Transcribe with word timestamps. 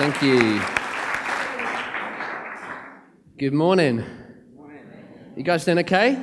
Thank 0.00 0.22
you. 0.22 0.58
Good 3.36 3.52
morning. 3.52 4.02
You 5.36 5.42
guys 5.42 5.66
doing 5.66 5.80
okay? 5.80 6.18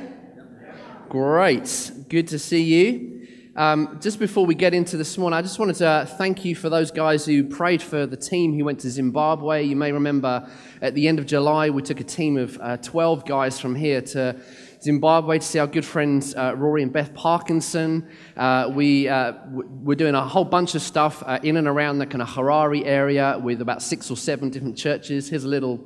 Great. 1.08 1.92
Good 2.08 2.26
to 2.26 2.40
see 2.40 2.62
you. 2.62 3.28
Um, 3.54 4.00
just 4.02 4.18
before 4.18 4.44
we 4.46 4.56
get 4.56 4.74
into 4.74 4.96
this 4.96 5.16
morning, 5.16 5.38
I 5.38 5.42
just 5.42 5.60
wanted 5.60 5.76
to 5.76 6.12
thank 6.18 6.44
you 6.44 6.56
for 6.56 6.68
those 6.68 6.90
guys 6.90 7.24
who 7.24 7.44
prayed 7.44 7.80
for 7.80 8.04
the 8.04 8.16
team 8.16 8.52
who 8.58 8.64
went 8.64 8.80
to 8.80 8.90
Zimbabwe. 8.90 9.62
You 9.62 9.76
may 9.76 9.92
remember 9.92 10.50
at 10.82 10.96
the 10.96 11.06
end 11.06 11.20
of 11.20 11.26
July, 11.26 11.70
we 11.70 11.82
took 11.82 12.00
a 12.00 12.04
team 12.04 12.36
of 12.36 12.58
uh, 12.60 12.78
12 12.78 13.26
guys 13.26 13.60
from 13.60 13.76
here 13.76 14.02
to 14.02 14.40
Zimbabwe 14.80 15.38
to 15.38 15.44
see 15.44 15.58
our 15.58 15.66
good 15.66 15.84
friends 15.84 16.34
uh, 16.36 16.54
Rory 16.56 16.82
and 16.82 16.92
Beth 16.92 17.12
Parkinson. 17.12 18.08
Uh, 18.36 18.70
we, 18.72 19.08
uh, 19.08 19.32
we're 19.50 19.96
doing 19.96 20.14
a 20.14 20.24
whole 20.24 20.44
bunch 20.44 20.74
of 20.74 20.82
stuff 20.82 21.22
uh, 21.26 21.40
in 21.42 21.56
and 21.56 21.66
around 21.66 21.98
the 21.98 22.06
kind 22.06 22.22
of 22.22 22.28
Harare 22.28 22.86
area 22.86 23.40
with 23.42 23.60
about 23.60 23.82
six 23.82 24.10
or 24.10 24.16
seven 24.16 24.50
different 24.50 24.76
churches. 24.76 25.28
Here's 25.28 25.44
a 25.44 25.48
little 25.48 25.84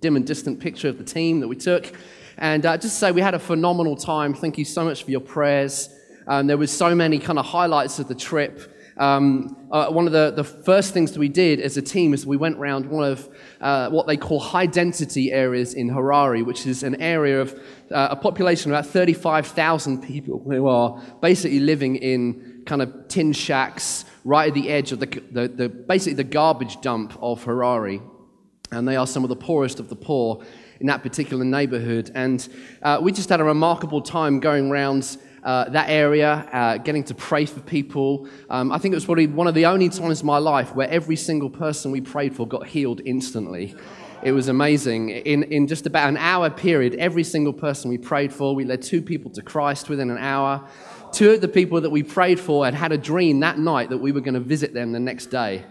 dim 0.00 0.16
and 0.16 0.26
distant 0.26 0.60
picture 0.60 0.88
of 0.88 0.98
the 0.98 1.04
team 1.04 1.40
that 1.40 1.48
we 1.48 1.56
took. 1.56 1.92
And 2.36 2.66
uh, 2.66 2.76
just 2.76 2.94
to 2.94 3.00
say 3.00 3.12
we 3.12 3.22
had 3.22 3.34
a 3.34 3.38
phenomenal 3.38 3.96
time. 3.96 4.34
Thank 4.34 4.58
you 4.58 4.64
so 4.64 4.84
much 4.84 5.04
for 5.04 5.10
your 5.10 5.20
prayers. 5.20 5.88
Um, 6.26 6.46
there 6.46 6.58
was 6.58 6.70
so 6.70 6.94
many 6.94 7.18
kind 7.18 7.38
of 7.38 7.46
highlights 7.46 7.98
of 7.98 8.08
the 8.08 8.14
trip. 8.14 8.73
Um, 8.96 9.56
uh, 9.72 9.88
one 9.88 10.06
of 10.06 10.12
the, 10.12 10.30
the 10.30 10.44
first 10.44 10.94
things 10.94 11.12
that 11.12 11.18
we 11.18 11.28
did 11.28 11.60
as 11.60 11.76
a 11.76 11.82
team 11.82 12.14
is 12.14 12.24
we 12.24 12.36
went 12.36 12.56
around 12.56 12.86
one 12.86 13.04
of 13.04 13.28
uh, 13.60 13.90
what 13.90 14.06
they 14.06 14.16
call 14.16 14.38
high 14.38 14.66
density 14.66 15.32
areas 15.32 15.74
in 15.74 15.90
Harare, 15.90 16.44
which 16.44 16.66
is 16.66 16.82
an 16.82 17.00
area 17.00 17.40
of 17.40 17.52
uh, 17.90 18.08
a 18.10 18.16
population 18.16 18.70
of 18.70 18.78
about 18.78 18.90
35,000 18.90 20.02
people 20.02 20.38
who 20.38 20.68
are 20.68 21.02
basically 21.20 21.60
living 21.60 21.96
in 21.96 22.62
kind 22.66 22.82
of 22.82 23.08
tin 23.08 23.32
shacks 23.32 24.04
right 24.24 24.48
at 24.48 24.54
the 24.54 24.68
edge 24.68 24.92
of 24.92 25.00
the, 25.00 25.06
the, 25.32 25.48
the 25.48 25.68
basically 25.68 26.14
the 26.14 26.24
garbage 26.24 26.80
dump 26.80 27.18
of 27.20 27.44
Harare. 27.44 28.00
And 28.70 28.88
they 28.88 28.96
are 28.96 29.06
some 29.06 29.24
of 29.24 29.28
the 29.28 29.36
poorest 29.36 29.80
of 29.80 29.88
the 29.88 29.96
poor 29.96 30.44
in 30.80 30.86
that 30.86 31.02
particular 31.02 31.44
neighborhood. 31.44 32.10
And 32.14 32.46
uh, 32.82 32.98
we 33.00 33.12
just 33.12 33.28
had 33.28 33.40
a 33.40 33.44
remarkable 33.44 34.02
time 34.02 34.40
going 34.40 34.70
around 34.70 35.16
uh, 35.44 35.68
that 35.68 35.90
area, 35.90 36.48
uh, 36.52 36.78
getting 36.78 37.04
to 37.04 37.14
pray 37.14 37.44
for 37.44 37.60
people. 37.60 38.26
Um, 38.48 38.72
I 38.72 38.78
think 38.78 38.92
it 38.92 38.96
was 38.96 39.04
probably 39.04 39.26
one 39.26 39.46
of 39.46 39.54
the 39.54 39.66
only 39.66 39.88
times 39.90 40.20
in 40.20 40.26
my 40.26 40.38
life 40.38 40.74
where 40.74 40.88
every 40.88 41.16
single 41.16 41.50
person 41.50 41.90
we 41.90 42.00
prayed 42.00 42.34
for 42.34 42.48
got 42.48 42.66
healed 42.66 43.00
instantly. 43.04 43.74
It 44.22 44.32
was 44.32 44.48
amazing. 44.48 45.10
In, 45.10 45.42
in 45.44 45.66
just 45.66 45.84
about 45.84 46.08
an 46.08 46.16
hour 46.16 46.48
period, 46.48 46.94
every 46.94 47.24
single 47.24 47.52
person 47.52 47.90
we 47.90 47.98
prayed 47.98 48.32
for, 48.32 48.54
we 48.54 48.64
led 48.64 48.80
two 48.80 49.02
people 49.02 49.30
to 49.32 49.42
Christ 49.42 49.90
within 49.90 50.10
an 50.10 50.16
hour. 50.16 50.66
Two 51.12 51.32
of 51.32 51.42
the 51.42 51.48
people 51.48 51.80
that 51.82 51.90
we 51.90 52.02
prayed 52.02 52.40
for 52.40 52.64
had 52.64 52.72
had 52.72 52.90
a 52.90 52.98
dream 52.98 53.40
that 53.40 53.58
night 53.58 53.90
that 53.90 53.98
we 53.98 54.12
were 54.12 54.22
going 54.22 54.34
to 54.34 54.40
visit 54.40 54.72
them 54.72 54.92
the 54.92 54.98
next 54.98 55.26
day. 55.26 55.64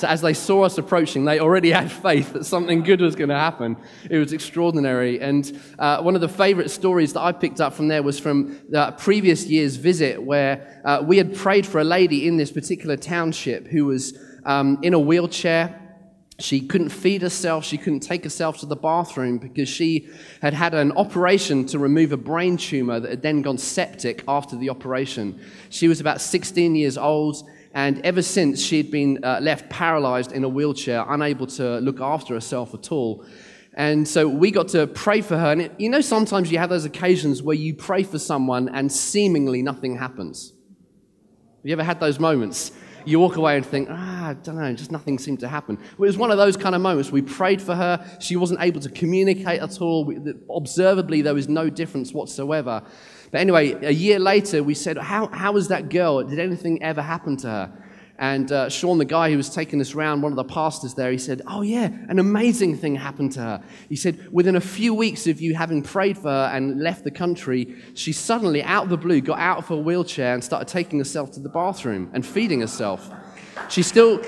So 0.00 0.08
as 0.08 0.22
they 0.22 0.32
saw 0.32 0.62
us 0.62 0.78
approaching, 0.78 1.26
they 1.26 1.40
already 1.40 1.70
had 1.70 1.92
faith 1.92 2.32
that 2.32 2.46
something 2.46 2.82
good 2.82 3.02
was 3.02 3.14
going 3.14 3.28
to 3.28 3.38
happen. 3.38 3.76
It 4.08 4.16
was 4.16 4.32
extraordinary. 4.32 5.20
And 5.20 5.60
uh, 5.78 6.00
one 6.00 6.14
of 6.14 6.22
the 6.22 6.28
favorite 6.28 6.70
stories 6.70 7.12
that 7.12 7.20
I 7.20 7.32
picked 7.32 7.60
up 7.60 7.74
from 7.74 7.88
there 7.88 8.02
was 8.02 8.18
from 8.18 8.62
the 8.70 8.94
previous 8.96 9.44
year's 9.44 9.76
visit, 9.76 10.22
where 10.22 10.80
uh, 10.86 11.02
we 11.04 11.18
had 11.18 11.36
prayed 11.36 11.66
for 11.66 11.82
a 11.82 11.84
lady 11.84 12.26
in 12.26 12.38
this 12.38 12.50
particular 12.50 12.96
township 12.96 13.66
who 13.66 13.84
was 13.84 14.18
um, 14.46 14.78
in 14.80 14.94
a 14.94 14.98
wheelchair. 14.98 15.76
She 16.38 16.62
couldn't 16.62 16.88
feed 16.88 17.20
herself. 17.20 17.66
She 17.66 17.76
couldn't 17.76 18.00
take 18.00 18.24
herself 18.24 18.56
to 18.60 18.66
the 18.66 18.76
bathroom 18.76 19.36
because 19.36 19.68
she 19.68 20.08
had 20.40 20.54
had 20.54 20.72
an 20.72 20.92
operation 20.92 21.66
to 21.66 21.78
remove 21.78 22.12
a 22.12 22.16
brain 22.16 22.56
tumor 22.56 23.00
that 23.00 23.10
had 23.10 23.20
then 23.20 23.42
gone 23.42 23.58
septic 23.58 24.24
after 24.26 24.56
the 24.56 24.70
operation. 24.70 25.38
She 25.68 25.88
was 25.88 26.00
about 26.00 26.22
16 26.22 26.74
years 26.74 26.96
old 26.96 27.46
and 27.72 28.04
ever 28.04 28.22
since, 28.22 28.60
she'd 28.60 28.90
been 28.90 29.24
uh, 29.24 29.38
left 29.40 29.70
paralyzed 29.70 30.32
in 30.32 30.42
a 30.42 30.48
wheelchair, 30.48 31.04
unable 31.08 31.46
to 31.48 31.78
look 31.78 32.00
after 32.00 32.34
herself 32.34 32.74
at 32.74 32.90
all. 32.90 33.24
And 33.74 34.06
so 34.06 34.26
we 34.26 34.50
got 34.50 34.68
to 34.68 34.88
pray 34.88 35.20
for 35.20 35.38
her. 35.38 35.52
And 35.52 35.62
it, 35.62 35.72
you 35.78 35.88
know, 35.88 36.00
sometimes 36.00 36.50
you 36.50 36.58
have 36.58 36.70
those 36.70 36.84
occasions 36.84 37.42
where 37.42 37.54
you 37.56 37.74
pray 37.74 38.02
for 38.02 38.18
someone 38.18 38.68
and 38.68 38.90
seemingly 38.90 39.62
nothing 39.62 39.96
happens. 39.96 40.52
Have 41.58 41.66
you 41.66 41.72
ever 41.72 41.84
had 41.84 42.00
those 42.00 42.18
moments? 42.18 42.72
You 43.04 43.20
walk 43.20 43.36
away 43.36 43.56
and 43.56 43.64
think, 43.64 43.88
ah, 43.90 44.28
I 44.30 44.34
don't 44.34 44.56
know, 44.56 44.72
just 44.74 44.90
nothing 44.90 45.18
seemed 45.18 45.40
to 45.40 45.48
happen. 45.48 45.76
Well, 45.76 46.06
it 46.06 46.08
was 46.08 46.18
one 46.18 46.30
of 46.30 46.38
those 46.38 46.56
kind 46.56 46.74
of 46.74 46.82
moments. 46.82 47.10
We 47.10 47.22
prayed 47.22 47.62
for 47.62 47.74
her. 47.74 48.04
She 48.18 48.36
wasn't 48.36 48.60
able 48.60 48.80
to 48.80 48.90
communicate 48.90 49.60
at 49.60 49.80
all. 49.80 50.04
We, 50.04 50.18
observably, 50.50 51.22
there 51.22 51.34
was 51.34 51.48
no 51.48 51.70
difference 51.70 52.12
whatsoever. 52.12 52.82
But 53.30 53.40
anyway, 53.40 53.72
a 53.84 53.92
year 53.92 54.18
later, 54.18 54.62
we 54.62 54.74
said, 54.74 54.98
How, 54.98 55.28
how 55.28 55.52
was 55.52 55.68
that 55.68 55.88
girl? 55.88 56.22
Did 56.24 56.38
anything 56.38 56.82
ever 56.82 57.02
happen 57.02 57.36
to 57.38 57.46
her? 57.46 57.72
And 58.20 58.52
uh, 58.52 58.68
Sean, 58.68 58.98
the 58.98 59.06
guy 59.06 59.30
who 59.30 59.38
was 59.38 59.48
taking 59.48 59.80
us 59.80 59.94
around, 59.94 60.20
one 60.20 60.30
of 60.30 60.36
the 60.36 60.44
pastors 60.44 60.92
there, 60.92 61.10
he 61.10 61.16
said, 61.16 61.40
Oh, 61.46 61.62
yeah, 61.62 61.88
an 62.08 62.18
amazing 62.18 62.76
thing 62.76 62.96
happened 62.96 63.32
to 63.32 63.40
her. 63.40 63.62
He 63.88 63.96
said, 63.96 64.30
Within 64.30 64.56
a 64.56 64.60
few 64.60 64.92
weeks 64.92 65.26
of 65.26 65.40
you 65.40 65.54
having 65.54 65.82
prayed 65.82 66.18
for 66.18 66.28
her 66.28 66.50
and 66.52 66.82
left 66.82 67.04
the 67.04 67.10
country, 67.10 67.76
she 67.94 68.12
suddenly, 68.12 68.62
out 68.62 68.84
of 68.84 68.90
the 68.90 68.98
blue, 68.98 69.22
got 69.22 69.38
out 69.38 69.58
of 69.58 69.68
her 69.68 69.76
wheelchair 69.76 70.34
and 70.34 70.44
started 70.44 70.68
taking 70.68 70.98
herself 70.98 71.30
to 71.32 71.40
the 71.40 71.48
bathroom 71.48 72.10
and 72.12 72.26
feeding 72.26 72.60
herself. 72.60 73.10
She 73.70 73.82
still. 73.82 74.22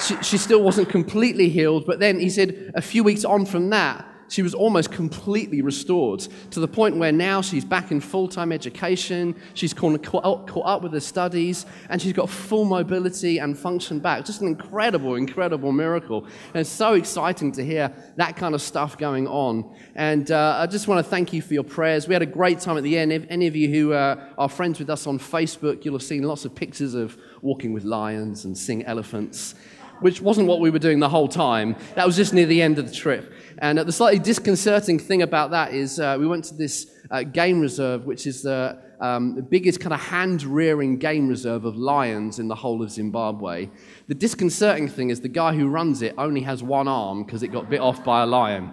She, 0.00 0.16
she 0.22 0.38
still 0.38 0.62
wasn't 0.62 0.88
completely 0.88 1.48
healed, 1.48 1.86
but 1.86 2.00
then 2.00 2.18
he 2.18 2.30
said 2.30 2.72
a 2.74 2.82
few 2.82 3.04
weeks 3.04 3.24
on 3.24 3.46
from 3.46 3.70
that, 3.70 4.06
she 4.28 4.42
was 4.42 4.54
almost 4.54 4.90
completely 4.90 5.62
restored 5.62 6.26
to 6.50 6.60
the 6.60 6.68
point 6.68 6.96
where 6.96 7.12
now 7.12 7.40
she's 7.40 7.64
back 7.64 7.90
in 7.90 8.00
full 8.00 8.28
time 8.28 8.52
education. 8.52 9.36
She's 9.54 9.74
caught, 9.74 10.24
up 10.64 10.82
with 10.82 10.92
her 10.92 11.00
studies 11.00 11.66
and 11.88 12.00
she's 12.00 12.12
got 12.12 12.30
full 12.30 12.64
mobility 12.64 13.38
and 13.38 13.56
function 13.56 14.00
back. 14.00 14.24
Just 14.24 14.40
an 14.40 14.48
incredible, 14.48 15.14
incredible 15.14 15.72
miracle. 15.72 16.24
And 16.24 16.60
it's 16.62 16.70
so 16.70 16.94
exciting 16.94 17.52
to 17.52 17.64
hear 17.64 17.92
that 18.16 18.36
kind 18.36 18.54
of 18.54 18.62
stuff 18.62 18.96
going 18.98 19.28
on. 19.28 19.72
And 19.94 20.30
uh, 20.30 20.56
I 20.58 20.66
just 20.66 20.88
want 20.88 21.04
to 21.04 21.08
thank 21.08 21.32
you 21.32 21.42
for 21.42 21.54
your 21.54 21.64
prayers. 21.64 22.08
We 22.08 22.14
had 22.14 22.22
a 22.22 22.26
great 22.26 22.60
time 22.60 22.76
at 22.76 22.82
the 22.82 22.98
end. 22.98 23.12
If 23.12 23.26
any 23.28 23.46
of 23.46 23.54
you 23.54 23.68
who 23.68 23.92
uh, 23.92 24.24
are 24.38 24.48
friends 24.48 24.78
with 24.78 24.90
us 24.90 25.06
on 25.06 25.18
Facebook, 25.18 25.84
you'll 25.84 25.94
have 25.94 26.02
seen 26.02 26.22
lots 26.22 26.44
of 26.44 26.54
pictures 26.54 26.94
of 26.94 27.16
walking 27.42 27.72
with 27.72 27.84
lions 27.84 28.46
and 28.46 28.56
seeing 28.56 28.84
elephants 28.84 29.54
which 30.00 30.20
wasn't 30.20 30.46
what 30.46 30.60
we 30.60 30.70
were 30.70 30.78
doing 30.78 31.00
the 31.00 31.08
whole 31.08 31.28
time. 31.28 31.76
That 31.94 32.06
was 32.06 32.16
just 32.16 32.34
near 32.34 32.46
the 32.46 32.62
end 32.62 32.78
of 32.78 32.88
the 32.88 32.94
trip. 32.94 33.32
And 33.58 33.78
uh, 33.78 33.84
the 33.84 33.92
slightly 33.92 34.18
disconcerting 34.18 34.98
thing 34.98 35.22
about 35.22 35.50
that 35.52 35.72
is 35.72 36.00
uh, 36.00 36.16
we 36.18 36.26
went 36.26 36.44
to 36.46 36.54
this 36.54 36.90
uh, 37.10 37.22
game 37.22 37.60
reserve, 37.60 38.04
which 38.04 38.26
is 38.26 38.42
the, 38.42 38.78
um, 39.00 39.34
the 39.34 39.42
biggest 39.42 39.80
kind 39.80 39.92
of 39.92 40.00
hand 40.00 40.42
rearing 40.42 40.98
game 40.98 41.28
reserve 41.28 41.64
of 41.64 41.76
lions 41.76 42.38
in 42.38 42.48
the 42.48 42.54
whole 42.54 42.82
of 42.82 42.90
Zimbabwe. 42.90 43.70
The 44.08 44.14
disconcerting 44.14 44.88
thing 44.88 45.10
is 45.10 45.20
the 45.20 45.28
guy 45.28 45.54
who 45.54 45.68
runs 45.68 46.02
it 46.02 46.14
only 46.18 46.40
has 46.42 46.62
one 46.62 46.88
arm 46.88 47.24
because 47.24 47.42
it 47.42 47.48
got 47.48 47.70
bit 47.70 47.80
off 47.80 48.04
by 48.04 48.22
a 48.22 48.26
lion 48.26 48.70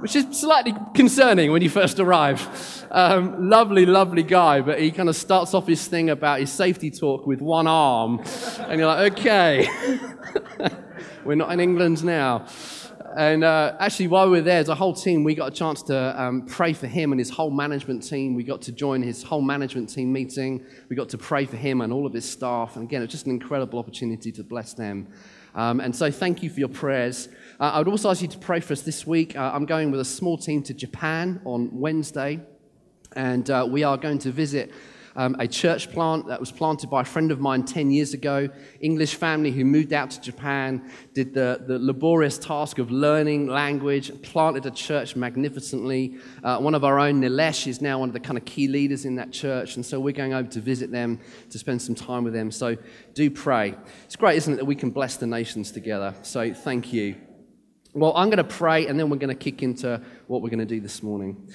which 0.00 0.16
is 0.16 0.38
slightly 0.38 0.74
concerning 0.94 1.52
when 1.52 1.62
you 1.62 1.70
first 1.70 2.00
arrive. 2.00 2.86
Um, 2.90 3.48
lovely, 3.48 3.86
lovely 3.86 4.22
guy, 4.22 4.60
but 4.60 4.80
he 4.80 4.90
kind 4.90 5.08
of 5.08 5.16
starts 5.16 5.54
off 5.54 5.66
his 5.66 5.86
thing 5.86 6.10
about 6.10 6.40
his 6.40 6.50
safety 6.50 6.90
talk 6.90 7.26
with 7.26 7.40
one 7.40 7.66
arm. 7.66 8.20
And 8.60 8.80
you're 8.80 8.88
like, 8.88 9.12
okay, 9.12 9.68
we're 11.24 11.34
not 11.36 11.52
in 11.52 11.60
England 11.60 12.02
now. 12.02 12.46
And 13.16 13.42
uh, 13.42 13.76
actually, 13.80 14.06
while 14.06 14.26
we 14.26 14.38
were 14.38 14.44
there, 14.44 14.60
as 14.60 14.68
a 14.68 14.74
whole 14.74 14.94
team, 14.94 15.24
we 15.24 15.34
got 15.34 15.52
a 15.52 15.54
chance 15.54 15.82
to 15.84 16.22
um, 16.22 16.46
pray 16.46 16.72
for 16.72 16.86
him 16.86 17.12
and 17.12 17.18
his 17.18 17.30
whole 17.30 17.50
management 17.50 18.06
team. 18.06 18.36
We 18.36 18.44
got 18.44 18.62
to 18.62 18.72
join 18.72 19.02
his 19.02 19.24
whole 19.24 19.40
management 19.40 19.88
team 19.88 20.12
meeting. 20.12 20.64
We 20.88 20.94
got 20.94 21.08
to 21.08 21.18
pray 21.18 21.44
for 21.44 21.56
him 21.56 21.80
and 21.80 21.92
all 21.92 22.06
of 22.06 22.12
his 22.12 22.28
staff. 22.30 22.76
And 22.76 22.84
again, 22.84 23.02
it 23.02 23.06
was 23.06 23.10
just 23.10 23.26
an 23.26 23.32
incredible 23.32 23.80
opportunity 23.80 24.30
to 24.32 24.44
bless 24.44 24.74
them. 24.74 25.08
Um, 25.54 25.80
and 25.80 25.94
so, 25.94 26.10
thank 26.10 26.42
you 26.42 26.50
for 26.50 26.60
your 26.60 26.68
prayers. 26.68 27.28
Uh, 27.58 27.72
I 27.74 27.78
would 27.78 27.88
also 27.88 28.10
ask 28.10 28.22
you 28.22 28.28
to 28.28 28.38
pray 28.38 28.60
for 28.60 28.72
us 28.72 28.82
this 28.82 29.06
week. 29.06 29.36
Uh, 29.36 29.50
I'm 29.52 29.66
going 29.66 29.90
with 29.90 30.00
a 30.00 30.04
small 30.04 30.38
team 30.38 30.62
to 30.64 30.74
Japan 30.74 31.40
on 31.44 31.68
Wednesday, 31.72 32.40
and 33.14 33.48
uh, 33.50 33.66
we 33.68 33.82
are 33.82 33.96
going 33.96 34.18
to 34.20 34.30
visit 34.30 34.72
um, 35.20 35.36
a 35.38 35.46
church 35.46 35.92
plant 35.92 36.26
that 36.28 36.40
was 36.40 36.50
planted 36.50 36.88
by 36.88 37.02
a 37.02 37.04
friend 37.04 37.30
of 37.30 37.40
mine 37.40 37.62
10 37.62 37.90
years 37.90 38.14
ago. 38.14 38.48
English 38.80 39.16
family 39.16 39.50
who 39.50 39.66
moved 39.66 39.92
out 39.92 40.10
to 40.12 40.18
Japan, 40.18 40.90
did 41.12 41.34
the, 41.34 41.62
the 41.66 41.78
laborious 41.78 42.38
task 42.38 42.78
of 42.78 42.90
learning 42.90 43.46
language, 43.46 44.10
planted 44.22 44.64
a 44.64 44.70
church 44.70 45.16
magnificently. 45.16 46.16
Uh, 46.42 46.56
one 46.56 46.74
of 46.74 46.84
our 46.84 46.98
own, 46.98 47.20
Nilesh, 47.20 47.66
is 47.66 47.82
now 47.82 47.98
one 47.98 48.08
of 48.08 48.14
the 48.14 48.20
kind 48.20 48.38
of 48.38 48.46
key 48.46 48.66
leaders 48.66 49.04
in 49.04 49.16
that 49.16 49.30
church, 49.30 49.76
and 49.76 49.84
so 49.84 50.00
we're 50.00 50.14
going 50.14 50.32
over 50.32 50.48
to 50.48 50.60
visit 50.60 50.90
them 50.90 51.20
to 51.50 51.58
spend 51.58 51.82
some 51.82 51.94
time 51.94 52.24
with 52.24 52.32
them. 52.32 52.50
So 52.50 52.78
do 53.12 53.30
pray. 53.30 53.74
It's 54.06 54.16
great, 54.16 54.38
isn't 54.38 54.54
it, 54.54 54.56
that 54.56 54.64
we 54.64 54.74
can 54.74 54.88
bless 54.88 55.18
the 55.18 55.26
nations 55.26 55.70
together? 55.70 56.14
So 56.22 56.54
thank 56.54 56.94
you. 56.94 57.16
Well, 57.92 58.16
I'm 58.16 58.30
going 58.30 58.38
to 58.38 58.44
pray 58.44 58.86
and 58.86 58.98
then 58.98 59.10
we're 59.10 59.18
going 59.18 59.36
to 59.36 59.44
kick 59.44 59.62
into 59.62 60.00
what 60.28 60.40
we're 60.40 60.48
going 60.48 60.60
to 60.60 60.64
do 60.64 60.80
this 60.80 61.02
morning. 61.02 61.52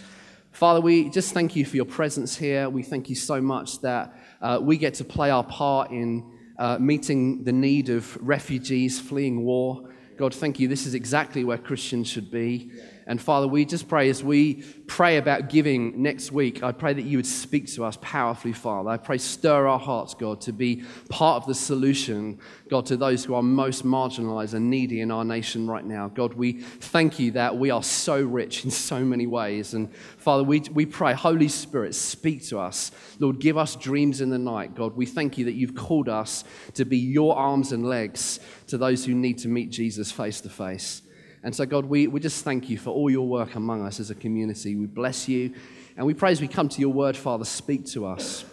Father, 0.56 0.80
we 0.80 1.10
just 1.10 1.34
thank 1.34 1.58
you 1.58 1.66
for 1.66 1.76
your 1.76 1.84
presence 1.84 2.38
here. 2.38 2.70
We 2.70 2.82
thank 2.82 3.10
you 3.10 3.16
so 3.16 3.42
much 3.42 3.82
that 3.82 4.18
uh, 4.42 4.58
we 4.62 4.78
get 4.78 4.94
to 4.94 5.04
play 5.04 5.30
our 5.30 5.44
part 5.44 5.92
in 5.92 6.24
uh, 6.58 6.78
meeting 6.80 7.44
the 7.44 7.52
need 7.52 7.90
of 7.90 8.18
refugees 8.26 8.98
fleeing 8.98 9.44
war. 9.44 9.90
God, 10.16 10.34
thank 10.34 10.58
you. 10.58 10.70
This 10.70 10.86
is 10.86 10.94
exactly 10.94 11.44
where 11.44 11.58
Christians 11.58 12.08
should 12.08 12.32
be. 12.32 12.72
And 13.08 13.22
Father, 13.22 13.48
we 13.48 13.66
just 13.66 13.88
pray 13.88 14.10
as 14.10 14.24
we 14.24 14.64
pray 14.88 15.18
about 15.18 15.50
giving 15.50 16.02
next 16.02 16.32
week, 16.32 16.64
I 16.64 16.72
pray 16.72 16.92
that 16.92 17.04
you 17.04 17.20
would 17.20 17.28
speak 17.28 17.68
to 17.74 17.84
us 17.84 18.00
powerfully, 18.02 18.54
Father. 18.54 18.90
I 18.90 18.98
pray, 18.98 19.20
stir 19.20 19.68
our 19.68 19.78
hearts, 19.78 20.16
God, 20.16 20.42
to 20.42 20.54
be 20.54 20.84
part 21.10 21.42
of 21.42 21.48
the 21.48 21.54
solution, 21.54 22.40
God, 22.68 22.88
to 22.88 22.98
those 22.98 23.24
who 23.24 23.36
are 23.36 23.44
most 23.44 23.86
marginalized 23.86 24.56
and 24.56 24.72
needy 24.72 25.02
in 25.02 25.12
our 25.12 25.24
nation 25.24 25.68
right 25.68 25.86
now. 25.86 26.08
God, 26.08 26.34
we 26.34 26.54
thank 26.54 27.20
you 27.20 27.32
that 27.32 27.56
we 27.56 27.70
are 27.70 27.84
so 27.84 28.20
rich 28.20 28.66
in 28.66 28.72
so 28.72 29.00
many 29.06 29.28
ways. 29.28 29.76
And 29.76 29.94
Father, 29.94 30.44
we, 30.44 30.62
we 30.74 30.88
pray, 30.88 31.14
Holy 31.14 31.48
Spirit, 31.48 31.94
speak 31.94 32.44
to 32.48 32.58
us. 32.58 32.90
Lord, 33.20 33.38
give 33.40 33.56
us 33.56 33.76
dreams 33.76 34.20
in 34.20 34.32
the 34.32 34.40
night. 34.40 34.74
God, 34.74 34.96
we 34.96 35.06
thank 35.06 35.38
you 35.38 35.46
that 35.46 35.54
you've 35.54 35.76
called 35.76 36.10
us 36.10 36.44
to 36.74 36.86
be 36.86 36.98
your 36.98 37.36
arms 37.36 37.72
and 37.72 37.86
legs 37.86 38.40
to 38.68 38.80
those 38.80 39.06
who 39.06 39.14
need 39.14 39.38
to 39.40 39.48
meet 39.48 39.70
Jesus 39.70 40.12
face 40.12 40.42
to 40.42 40.50
face. 40.50 41.04
And 41.46 41.56
so, 41.56 41.64
God, 41.64 41.86
we, 41.86 42.08
we 42.08 42.20
just 42.20 42.44
thank 42.44 42.72
you 42.72 42.78
for 42.80 42.90
all 42.90 43.08
your 43.08 43.28
work 43.28 43.54
among 43.54 43.86
us 43.86 44.00
as 44.00 44.10
a 44.10 44.16
community. 44.16 44.76
We 44.76 44.88
bless 44.88 45.30
you. 45.30 45.54
And 45.96 46.04
we 46.04 46.16
pray 46.16 46.32
as 46.32 46.42
we 46.42 46.48
come 46.48 46.68
to 46.70 46.82
your 46.82 46.92
word, 46.92 47.16
Father, 47.16 47.46
speak 47.46 47.86
to 47.92 48.08
us. 48.08 48.44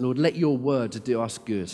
Lord, 0.00 0.18
let 0.18 0.34
your 0.34 0.58
word 0.58 1.00
do 1.04 1.22
us 1.22 1.38
good. 1.38 1.72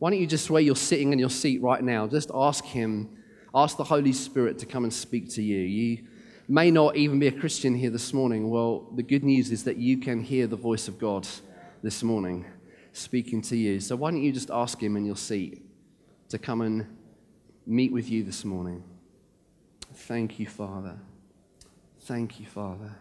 Why 0.00 0.10
don't 0.10 0.18
you 0.18 0.26
just, 0.26 0.50
where 0.50 0.60
you're 0.60 0.74
sitting 0.74 1.12
in 1.12 1.20
your 1.20 1.30
seat 1.30 1.62
right 1.62 1.80
now, 1.80 2.08
just 2.08 2.32
ask 2.34 2.64
Him, 2.64 3.18
ask 3.54 3.76
the 3.76 3.84
Holy 3.84 4.12
Spirit 4.12 4.58
to 4.58 4.66
come 4.66 4.82
and 4.82 4.92
speak 4.92 5.30
to 5.34 5.42
you. 5.44 5.58
You 5.58 6.08
may 6.48 6.72
not 6.72 6.96
even 6.96 7.20
be 7.20 7.28
a 7.28 7.32
Christian 7.32 7.76
here 7.76 7.90
this 7.90 8.12
morning. 8.12 8.50
Well, 8.50 8.90
the 8.96 9.04
good 9.04 9.22
news 9.22 9.52
is 9.52 9.62
that 9.62 9.76
you 9.76 9.98
can 9.98 10.24
hear 10.24 10.48
the 10.48 10.56
voice 10.56 10.88
of 10.88 10.98
God 10.98 11.24
this 11.84 12.02
morning 12.02 12.46
speaking 12.92 13.42
to 13.42 13.56
you. 13.56 13.78
So 13.78 13.94
why 13.94 14.10
don't 14.10 14.24
you 14.24 14.32
just 14.32 14.50
ask 14.50 14.82
Him 14.82 14.96
in 14.96 15.06
your 15.06 15.14
seat 15.16 15.62
to 16.30 16.36
come 16.36 16.62
and 16.62 16.84
meet 17.64 17.92
with 17.92 18.10
you 18.10 18.24
this 18.24 18.44
morning? 18.44 18.82
Thank 19.96 20.38
you, 20.38 20.46
Father. 20.46 20.94
Thank 22.00 22.38
you, 22.38 22.46
Father. 22.46 22.92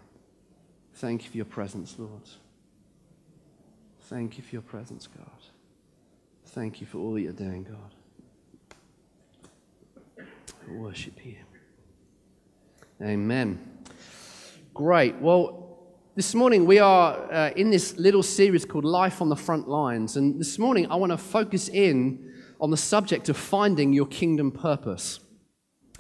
Thank 0.96 1.26
you 1.26 1.30
for 1.30 1.38
your 1.38 1.46
presence, 1.46 1.96
Lord. 2.00 2.24
Thank 4.04 4.38
you 4.38 4.44
for 4.44 4.56
your 4.56 4.62
presence, 4.62 5.08
God. 5.08 5.28
Thank 6.48 6.80
you 6.80 6.88
for 6.88 7.00
all 7.00 7.14
that 7.14 7.22
you're 7.22 7.34
doing, 7.34 7.64
God. 7.64 7.94
I 10.18 10.72
worship 10.72 11.24
you. 11.26 11.36
Amen. 13.02 13.60
Great. 14.74 15.16
Well, 15.16 15.78
this 16.16 16.34
morning 16.34 16.66
we 16.66 16.80
are 16.80 17.32
uh, 17.32 17.52
in 17.58 17.70
this 17.70 17.98
little 17.98 18.24
series 18.24 18.64
called 18.64 18.86
Life 18.86 19.22
on 19.22 19.28
the 19.28 19.36
Front 19.36 19.68
Lines. 19.68 20.16
And 20.16 20.40
this 20.40 20.58
morning 20.58 20.90
I 20.90 20.96
want 20.96 21.12
to 21.12 21.18
focus 21.18 21.68
in 21.68 22.34
on 22.62 22.72
the 22.72 22.78
subject 22.78 23.28
of 23.28 23.36
finding 23.36 23.92
your 23.92 24.08
kingdom 24.08 24.50
purpose. 24.50 25.20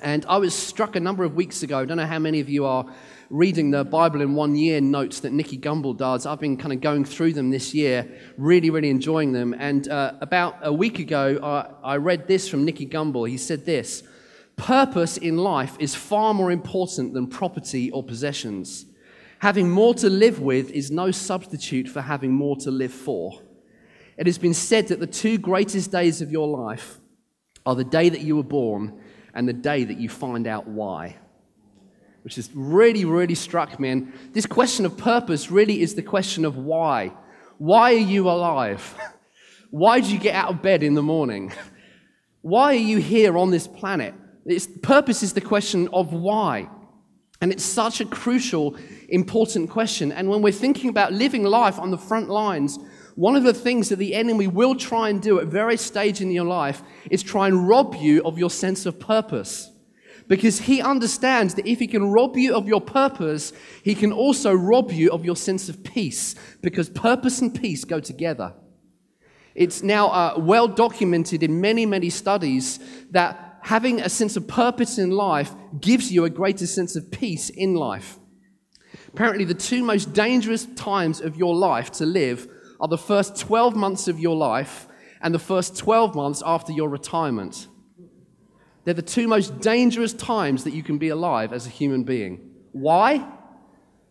And 0.01 0.25
I 0.27 0.37
was 0.37 0.53
struck 0.53 0.97
a 0.97 0.99
number 0.99 1.23
of 1.23 1.35
weeks 1.35 1.63
ago. 1.63 1.79
I 1.79 1.85
don't 1.85 1.97
know 1.97 2.05
how 2.05 2.19
many 2.19 2.41
of 2.41 2.49
you 2.49 2.65
are 2.65 2.85
reading 3.29 3.71
the 3.71 3.85
Bible 3.85 4.21
in 4.21 4.35
one 4.35 4.53
year 4.53 4.81
notes 4.81 5.21
that 5.21 5.31
Nicky 5.31 5.57
Gumbel 5.57 5.97
does. 5.97 6.25
I've 6.25 6.39
been 6.39 6.57
kind 6.57 6.73
of 6.73 6.81
going 6.81 7.05
through 7.05 7.33
them 7.33 7.49
this 7.49 7.73
year, 7.73 8.05
really, 8.37 8.69
really 8.69 8.89
enjoying 8.89 9.31
them. 9.31 9.55
And 9.57 9.87
uh, 9.87 10.15
about 10.19 10.57
a 10.63 10.73
week 10.73 10.99
ago, 10.99 11.39
I, 11.41 11.93
I 11.93 11.97
read 11.97 12.27
this 12.27 12.49
from 12.49 12.65
Nicky 12.65 12.85
Gumbel. 12.85 13.27
He 13.29 13.37
said 13.37 13.65
this 13.65 14.03
Purpose 14.57 15.17
in 15.17 15.37
life 15.37 15.77
is 15.79 15.95
far 15.95 16.33
more 16.33 16.51
important 16.51 17.13
than 17.13 17.27
property 17.27 17.89
or 17.91 18.03
possessions. 18.03 18.85
Having 19.39 19.69
more 19.69 19.93
to 19.95 20.09
live 20.09 20.41
with 20.41 20.71
is 20.71 20.91
no 20.91 21.11
substitute 21.11 21.87
for 21.87 22.01
having 22.01 22.33
more 22.33 22.57
to 22.57 22.71
live 22.71 22.93
for. 22.93 23.41
It 24.17 24.27
has 24.27 24.37
been 24.37 24.53
said 24.53 24.89
that 24.89 24.99
the 24.99 25.07
two 25.07 25.37
greatest 25.37 25.91
days 25.91 26.21
of 26.21 26.31
your 26.31 26.47
life 26.47 26.99
are 27.65 27.75
the 27.75 27.83
day 27.83 28.09
that 28.09 28.21
you 28.21 28.35
were 28.35 28.43
born 28.43 29.01
and 29.35 29.47
the 29.47 29.53
day 29.53 29.83
that 29.83 29.99
you 29.99 30.09
find 30.09 30.47
out 30.47 30.67
why. 30.67 31.17
Which 32.23 32.35
has 32.35 32.49
really, 32.55 33.05
really 33.05 33.35
struck 33.35 33.79
me. 33.79 33.89
And 33.89 34.13
this 34.31 34.45
question 34.45 34.85
of 34.85 34.97
purpose 34.97 35.51
really 35.51 35.81
is 35.81 35.93
the 35.93 36.01
question 36.01 36.45
of 36.45 36.57
why. 36.57 37.13
Why 37.57 37.93
are 37.93 37.97
you 37.97 38.29
alive? 38.29 38.95
Why 39.71 39.99
do 39.99 40.07
you 40.07 40.19
get 40.19 40.35
out 40.35 40.51
of 40.51 40.61
bed 40.61 40.83
in 40.83 40.93
the 40.93 41.03
morning? 41.03 41.51
Why 42.41 42.75
are 42.75 42.87
you 42.91 42.99
here 42.99 43.37
on 43.37 43.51
this 43.51 43.67
planet? 43.67 44.13
It's, 44.45 44.67
purpose 44.67 45.21
is 45.21 45.33
the 45.33 45.41
question 45.41 45.89
of 45.91 46.13
why. 46.13 46.69
And 47.41 47.51
it's 47.51 47.65
such 47.65 47.99
a 47.99 48.05
crucial, 48.05 48.77
important 49.09 49.69
question. 49.69 50.11
And 50.11 50.29
when 50.29 50.41
we're 50.41 50.53
thinking 50.53 50.89
about 50.89 51.11
living 51.11 51.43
life 51.43 51.79
on 51.79 51.91
the 51.91 51.97
front 51.97 52.29
lines, 52.29 52.77
one 53.15 53.37
of 53.37 53.43
the 53.43 53.53
things 53.53 53.89
that 53.89 53.95
the 53.95 54.13
enemy 54.13 54.47
will 54.47 54.75
try 54.75 55.09
and 55.09 55.21
do 55.21 55.39
at 55.39 55.47
various 55.47 55.81
stages 55.81 56.21
in 56.21 56.31
your 56.31 56.45
life 56.45 56.83
is 57.09 57.23
try 57.23 57.47
and 57.47 57.67
rob 57.67 57.95
you 57.95 58.21
of 58.23 58.37
your 58.37 58.49
sense 58.49 58.85
of 58.85 58.99
purpose. 58.99 59.71
Because 60.27 60.59
he 60.59 60.81
understands 60.81 61.53
that 61.53 61.67
if 61.67 61.79
he 61.79 61.87
can 61.87 62.11
rob 62.11 62.35
you 62.35 62.55
of 62.55 62.67
your 62.67 62.81
purpose, 62.81 63.53
he 63.83 63.95
can 63.95 64.11
also 64.11 64.53
rob 64.53 64.91
you 64.91 65.11
of 65.11 65.23
your 65.23 65.35
sense 65.35 65.69
of 65.69 65.83
peace. 65.83 66.35
Because 66.61 66.89
purpose 66.89 67.39
and 67.41 67.53
peace 67.53 67.85
go 67.85 67.99
together. 67.99 68.53
It's 69.53 69.81
now 69.81 70.07
uh, 70.07 70.33
well 70.37 70.67
documented 70.67 71.41
in 71.41 71.61
many, 71.61 71.85
many 71.85 72.09
studies 72.09 72.79
that 73.11 73.59
having 73.61 74.01
a 74.01 74.09
sense 74.09 74.35
of 74.35 74.47
purpose 74.47 74.97
in 74.97 75.11
life 75.11 75.53
gives 75.79 76.11
you 76.11 76.25
a 76.25 76.29
greater 76.29 76.67
sense 76.67 76.95
of 76.97 77.11
peace 77.11 77.49
in 77.49 77.75
life. 77.75 78.19
Apparently, 79.07 79.45
the 79.45 79.53
two 79.53 79.83
most 79.83 80.11
dangerous 80.11 80.65
times 80.75 81.21
of 81.21 81.37
your 81.37 81.55
life 81.55 81.91
to 81.91 82.05
live 82.05 82.49
are 82.79 82.87
the 82.87 82.97
first 82.97 83.37
12 83.37 83.75
months 83.75 84.07
of 84.07 84.19
your 84.19 84.35
life 84.35 84.87
and 85.21 85.33
the 85.33 85.39
first 85.39 85.77
12 85.77 86.15
months 86.15 86.43
after 86.45 86.71
your 86.71 86.89
retirement. 86.89 87.67
They're 88.83 88.93
the 88.93 89.01
two 89.01 89.27
most 89.27 89.59
dangerous 89.59 90.13
times 90.13 90.63
that 90.63 90.73
you 90.73 90.83
can 90.83 90.97
be 90.97 91.09
alive 91.09 91.51
as 91.51 91.65
a 91.65 91.69
human 91.69 92.03
being. 92.03 92.51
Why? 92.71 93.27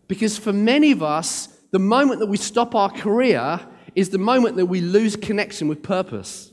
Because 0.09 0.37
for 0.37 0.53
many 0.53 0.91
of 0.91 1.03
us, 1.03 1.47
the 1.71 1.79
moment 1.79 2.21
that 2.21 2.27
we 2.27 2.37
stop 2.37 2.75
our 2.75 2.91
career 2.91 3.61
is 3.95 4.11
the 4.11 4.19
moment 4.19 4.57
that 4.57 4.67
we 4.67 4.81
lose 4.81 5.17
connection 5.17 5.69
with 5.69 5.83
purpose. 5.83 6.53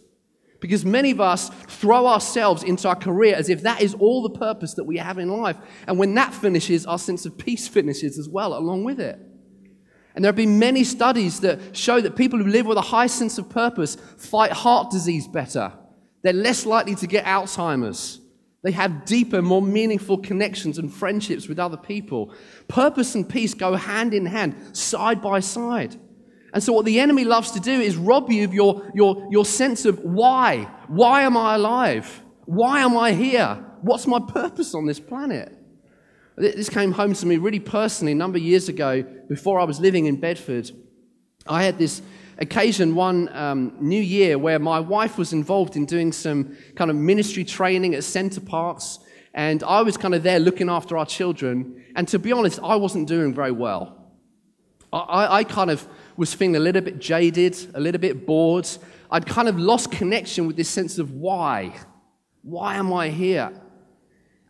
Because 0.59 0.85
many 0.85 1.09
of 1.09 1.19
us 1.19 1.49
throw 1.67 2.05
ourselves 2.05 2.61
into 2.61 2.87
our 2.87 2.95
career 2.95 3.35
as 3.35 3.49
if 3.49 3.63
that 3.63 3.81
is 3.81 3.95
all 3.95 4.21
the 4.21 4.37
purpose 4.37 4.75
that 4.75 4.83
we 4.83 4.97
have 4.97 5.17
in 5.17 5.29
life. 5.29 5.57
And 5.87 5.97
when 5.97 6.13
that 6.13 6.35
finishes, 6.35 6.85
our 6.85 6.99
sense 6.99 7.25
of 7.25 7.37
peace 7.39 7.67
finishes 7.67 8.19
as 8.19 8.29
well, 8.29 8.55
along 8.55 8.83
with 8.83 8.99
it. 8.99 9.19
And 10.15 10.23
there 10.23 10.29
have 10.29 10.35
been 10.35 10.59
many 10.59 10.83
studies 10.83 11.39
that 11.41 11.75
show 11.75 12.01
that 12.01 12.15
people 12.15 12.39
who 12.39 12.47
live 12.47 12.65
with 12.65 12.77
a 12.77 12.81
high 12.81 13.07
sense 13.07 13.37
of 13.37 13.49
purpose 13.49 13.95
fight 14.17 14.51
heart 14.51 14.91
disease 14.91 15.27
better. 15.27 15.71
They're 16.23 16.33
less 16.33 16.65
likely 16.65 16.95
to 16.95 17.07
get 17.07 17.25
Alzheimer's. 17.25 18.19
They 18.63 18.71
have 18.71 19.05
deeper, 19.05 19.41
more 19.41 19.61
meaningful 19.61 20.19
connections 20.19 20.77
and 20.77 20.93
friendships 20.93 21.47
with 21.47 21.57
other 21.57 21.77
people. 21.77 22.33
Purpose 22.67 23.15
and 23.15 23.27
peace 23.27 23.53
go 23.53 23.75
hand 23.75 24.13
in 24.13 24.25
hand, 24.25 24.77
side 24.77 25.21
by 25.21 25.39
side. 25.39 25.95
And 26.53 26.61
so, 26.61 26.73
what 26.73 26.85
the 26.85 26.99
enemy 26.99 27.23
loves 27.23 27.51
to 27.51 27.59
do 27.59 27.71
is 27.71 27.95
rob 27.95 28.29
you 28.29 28.43
of 28.43 28.53
your, 28.53 28.91
your, 28.93 29.27
your 29.31 29.45
sense 29.45 29.85
of 29.85 29.99
why. 29.99 30.69
Why 30.87 31.21
am 31.21 31.37
I 31.37 31.55
alive? 31.55 32.21
Why 32.45 32.81
am 32.81 32.97
I 32.97 33.13
here? 33.13 33.65
What's 33.81 34.05
my 34.05 34.19
purpose 34.19 34.75
on 34.75 34.85
this 34.85 34.99
planet? 34.99 35.57
This 36.37 36.69
came 36.69 36.93
home 36.93 37.13
to 37.13 37.25
me 37.25 37.37
really 37.37 37.59
personally 37.59 38.13
a 38.13 38.15
number 38.15 38.37
of 38.37 38.43
years 38.43 38.69
ago 38.69 39.03
before 39.27 39.59
I 39.59 39.65
was 39.65 39.79
living 39.79 40.05
in 40.05 40.15
Bedford. 40.15 40.71
I 41.45 41.63
had 41.63 41.77
this 41.77 42.01
occasion 42.37 42.95
one 42.95 43.29
um, 43.35 43.75
New 43.79 44.01
Year 44.01 44.37
where 44.37 44.57
my 44.57 44.79
wife 44.79 45.17
was 45.17 45.33
involved 45.33 45.75
in 45.75 45.85
doing 45.85 46.11
some 46.11 46.55
kind 46.75 46.89
of 46.89 46.95
ministry 46.95 47.43
training 47.43 47.95
at 47.95 48.03
Center 48.03 48.39
Parcs, 48.39 48.99
and 49.33 49.61
I 49.63 49.81
was 49.81 49.97
kind 49.97 50.15
of 50.15 50.23
there 50.23 50.39
looking 50.39 50.69
after 50.69 50.97
our 50.97 51.05
children. 51.05 51.83
And 51.95 52.07
to 52.07 52.19
be 52.19 52.31
honest, 52.31 52.59
I 52.63 52.75
wasn't 52.75 53.07
doing 53.07 53.33
very 53.33 53.51
well. 53.51 53.97
I, 54.93 55.39
I 55.39 55.43
kind 55.43 55.69
of 55.69 55.87
was 56.17 56.33
feeling 56.33 56.55
a 56.55 56.59
little 56.59 56.81
bit 56.81 56.99
jaded, 56.99 57.57
a 57.73 57.79
little 57.79 58.01
bit 58.01 58.25
bored. 58.25 58.69
I'd 59.09 59.25
kind 59.25 59.47
of 59.47 59.57
lost 59.57 59.91
connection 59.91 60.47
with 60.47 60.55
this 60.55 60.69
sense 60.69 60.97
of 60.97 61.11
why. 61.11 61.75
Why 62.41 62.75
am 62.75 62.91
I 62.93 63.09
here? 63.09 63.51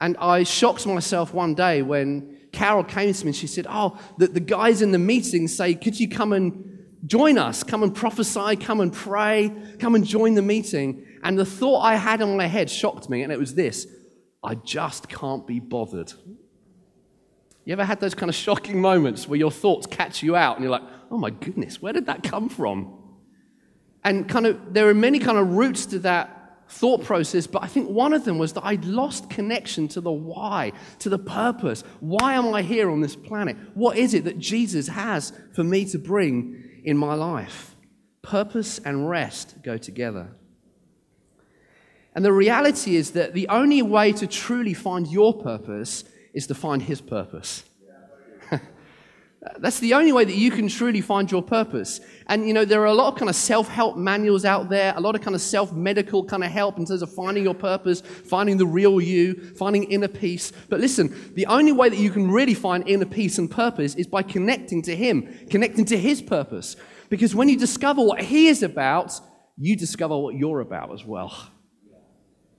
And 0.02 0.18
I 0.18 0.44
shocked 0.44 0.86
myself 0.88 1.34
one 1.34 1.54
day 1.54 1.84
when 1.84 2.40
Carol 2.52 2.84
came 2.84 3.14
to 3.14 3.26
me 3.26 3.30
and 3.30 3.36
she 3.36 3.48
said, 3.48 3.68
Oh, 3.70 3.98
the, 4.18 4.28
the 4.28 4.40
guys 4.40 4.82
in 4.82 4.92
the 4.92 5.00
meeting 5.00 5.48
say, 5.48 5.76
Could 5.76 6.00
you 6.00 6.10
come 6.10 6.34
and 6.34 6.88
join 7.06 7.38
us? 7.38 7.64
Come 7.64 7.84
and 7.84 7.96
prophesy, 7.96 8.56
come 8.56 8.82
and 8.82 8.92
pray, 8.92 9.54
come 9.80 9.94
and 9.94 10.06
join 10.06 10.34
the 10.34 10.42
meeting. 10.42 11.06
And 11.24 11.38
the 11.38 11.46
thought 11.46 11.82
I 11.82 11.96
had 11.96 12.20
in 12.20 12.36
my 12.36 12.48
head 12.48 12.70
shocked 12.70 13.10
me, 13.10 13.22
and 13.22 13.32
it 13.32 13.40
was 13.40 13.54
this 13.54 13.86
I 14.44 14.56
just 14.56 15.08
can't 15.08 15.46
be 15.46 15.60
bothered. 15.60 16.12
You 17.64 17.74
ever 17.74 17.86
had 17.86 18.00
those 18.00 18.16
kind 18.16 18.30
of 18.30 18.36
shocking 18.36 18.82
moments 18.82 19.28
where 19.28 19.38
your 19.38 19.52
thoughts 19.52 19.86
catch 19.86 20.24
you 20.24 20.36
out 20.36 20.56
and 20.56 20.64
you're 20.64 20.72
like, 20.72 20.82
oh 21.12 21.18
my 21.20 21.30
goodness, 21.30 21.80
where 21.80 21.94
did 21.94 22.08
that 22.08 22.24
come 22.24 22.50
from? 22.50 22.98
And 24.04 24.28
kind 24.28 24.48
of, 24.48 24.74
there 24.74 24.90
are 24.90 24.96
many 24.96 25.20
kind 25.20 25.38
of 25.38 25.50
roots 25.50 25.86
to 25.88 26.00
that 26.00 26.41
thought 26.72 27.04
process, 27.04 27.48
but 27.48 27.64
I 27.64 27.68
think 27.68 27.90
one 27.90 28.14
of 28.14 28.24
them 28.24 28.38
was 28.38 28.54
that 28.54 28.66
I'd 28.66 28.86
lost 28.86 29.30
connection 29.30 29.88
to 29.90 30.02
the 30.02 30.12
why, 30.12 30.72
to 31.00 31.10
the 31.10 31.20
purpose. 31.20 31.84
Why 32.00 32.34
am 32.34 32.54
I 32.54 32.62
here 32.62 32.90
on 32.90 33.02
this 33.02 33.16
planet? 33.16 33.58
What 33.74 33.98
is 33.98 34.14
it 34.14 34.24
that 34.24 34.40
Jesus 34.40 34.88
has 34.88 35.34
for 35.54 35.64
me 35.64 35.86
to 35.86 36.00
bring 36.00 36.82
in 36.84 36.98
my 36.98 37.14
life? 37.14 37.76
Purpose 38.22 38.80
and 38.80 39.10
rest 39.10 39.56
go 39.64 39.78
together. 39.78 40.36
And 42.16 42.24
the 42.24 42.34
reality 42.34 42.96
is 42.96 43.12
that 43.12 43.34
the 43.34 43.48
only 43.50 43.82
way 43.82 44.12
to 44.14 44.26
truly 44.26 44.74
find 44.74 45.08
your 45.08 45.34
purpose 45.34 46.04
is 46.34 46.48
to 46.48 46.56
find 46.56 46.84
His 46.84 47.02
purpose. 47.02 47.64
That's 49.58 49.80
the 49.80 49.96
only 49.96 50.12
way 50.12 50.24
that 50.24 50.36
you 50.36 50.52
can 50.52 50.68
truly 50.68 51.02
find 51.02 51.32
your 51.32 51.42
purpose. 51.42 52.00
And 52.28 52.48
you 52.48 52.54
know, 52.54 52.64
there 52.64 52.82
are 52.82 52.86
a 52.86 52.94
lot 52.94 53.12
of 53.12 53.18
kind 53.18 53.28
of 53.28 53.36
self 53.36 53.68
help 53.68 53.98
manuals 53.98 54.46
out 54.46 54.70
there, 54.70 54.94
a 54.96 55.02
lot 55.02 55.16
of 55.16 55.22
kind 55.22 55.36
of 55.36 55.42
self 55.42 55.74
medical 55.74 56.24
kind 56.24 56.44
of 56.44 56.52
help 56.52 56.78
in 56.78 56.86
terms 56.86 57.02
of 57.02 57.12
finding 57.12 57.44
your 57.44 57.56
purpose, 57.56 58.02
finding 58.02 58.58
the 58.58 58.68
real 58.68 59.02
you, 59.02 59.34
finding 59.58 59.86
inner 59.86 60.08
peace. 60.08 60.52
But 60.70 60.80
listen, 60.80 61.34
the 61.34 61.48
only 61.48 61.72
way 61.72 61.90
that 61.90 61.98
you 61.98 62.12
can 62.12 62.30
really 62.30 62.54
find 62.54 62.88
inner 62.88 63.06
peace 63.06 63.40
and 63.40 63.50
purpose 63.50 63.96
is 63.96 64.06
by 64.06 64.22
connecting 64.22 64.84
to 64.84 64.96
Him, 64.96 65.28
connecting 65.50 65.86
to 65.86 65.98
His 65.98 66.22
purpose. 66.22 66.76
Because 67.10 67.34
when 67.34 67.50
you 67.50 67.58
discover 67.58 68.04
what 68.04 68.22
He 68.22 68.48
is 68.48 68.62
about, 68.62 69.20
you 69.58 69.76
discover 69.76 70.16
what 70.18 70.36
you're 70.36 70.62
about 70.62 70.94
as 70.94 71.04
well. 71.04 71.50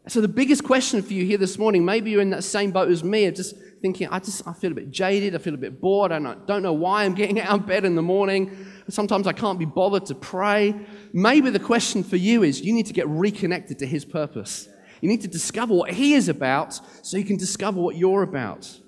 So, 0.09 0.21
the 0.21 0.27
biggest 0.27 0.65
question 0.65 1.01
for 1.01 1.12
you 1.12 1.25
here 1.25 1.39
this 1.39 1.59
morning, 1.59 1.85
maybe 1.85 2.11
you're 2.11 2.23
in 2.23 2.31
that 2.31 2.43
same 2.43 2.73
boat 2.73 2.91
as 2.91 3.05
me, 3.05 3.27
of 3.27 3.37
just 3.37 3.55
thinking, 3.83 4.09
I 4.09 4.21
just 4.21 4.47
I 4.47 4.53
feel 4.53 4.71
a 4.71 4.75
bit 4.75 4.91
jaded, 4.91 5.35
I 5.35 5.39
feel 5.39 5.55
a 5.55 5.59
bit 5.59 5.81
bored, 5.81 6.12
I 6.12 6.21
don't, 6.21 6.47
don't 6.47 6.62
know 6.62 6.73
why 6.73 7.05
I'm 7.05 7.15
getting 7.15 7.41
out 7.41 7.61
of 7.61 7.67
bed 7.67 7.85
in 7.85 7.97
the 7.97 8.03
morning. 8.03 8.67
Sometimes 8.89 9.27
I 9.27 9.33
can't 9.33 9.59
be 9.59 9.65
bothered 9.65 10.07
to 10.07 10.15
pray. 10.15 10.75
Maybe 11.12 11.51
the 11.51 11.61
question 11.61 12.03
for 12.03 12.17
you 12.17 12.43
is 12.43 12.62
you 12.62 12.73
need 12.73 12.87
to 12.87 12.93
get 12.93 13.09
reconnected 13.09 13.81
to 13.81 13.87
His 13.87 14.05
purpose. 14.05 14.69
You 15.01 15.09
need 15.09 15.23
to 15.23 15.29
discover 15.29 15.75
what 15.75 15.91
He 15.91 16.15
is 16.15 16.29
about 16.29 16.81
so 17.05 17.17
you 17.17 17.25
can 17.25 17.37
discover 17.37 17.81
what 17.81 17.97
you're 17.97 18.23
about. 18.23 18.79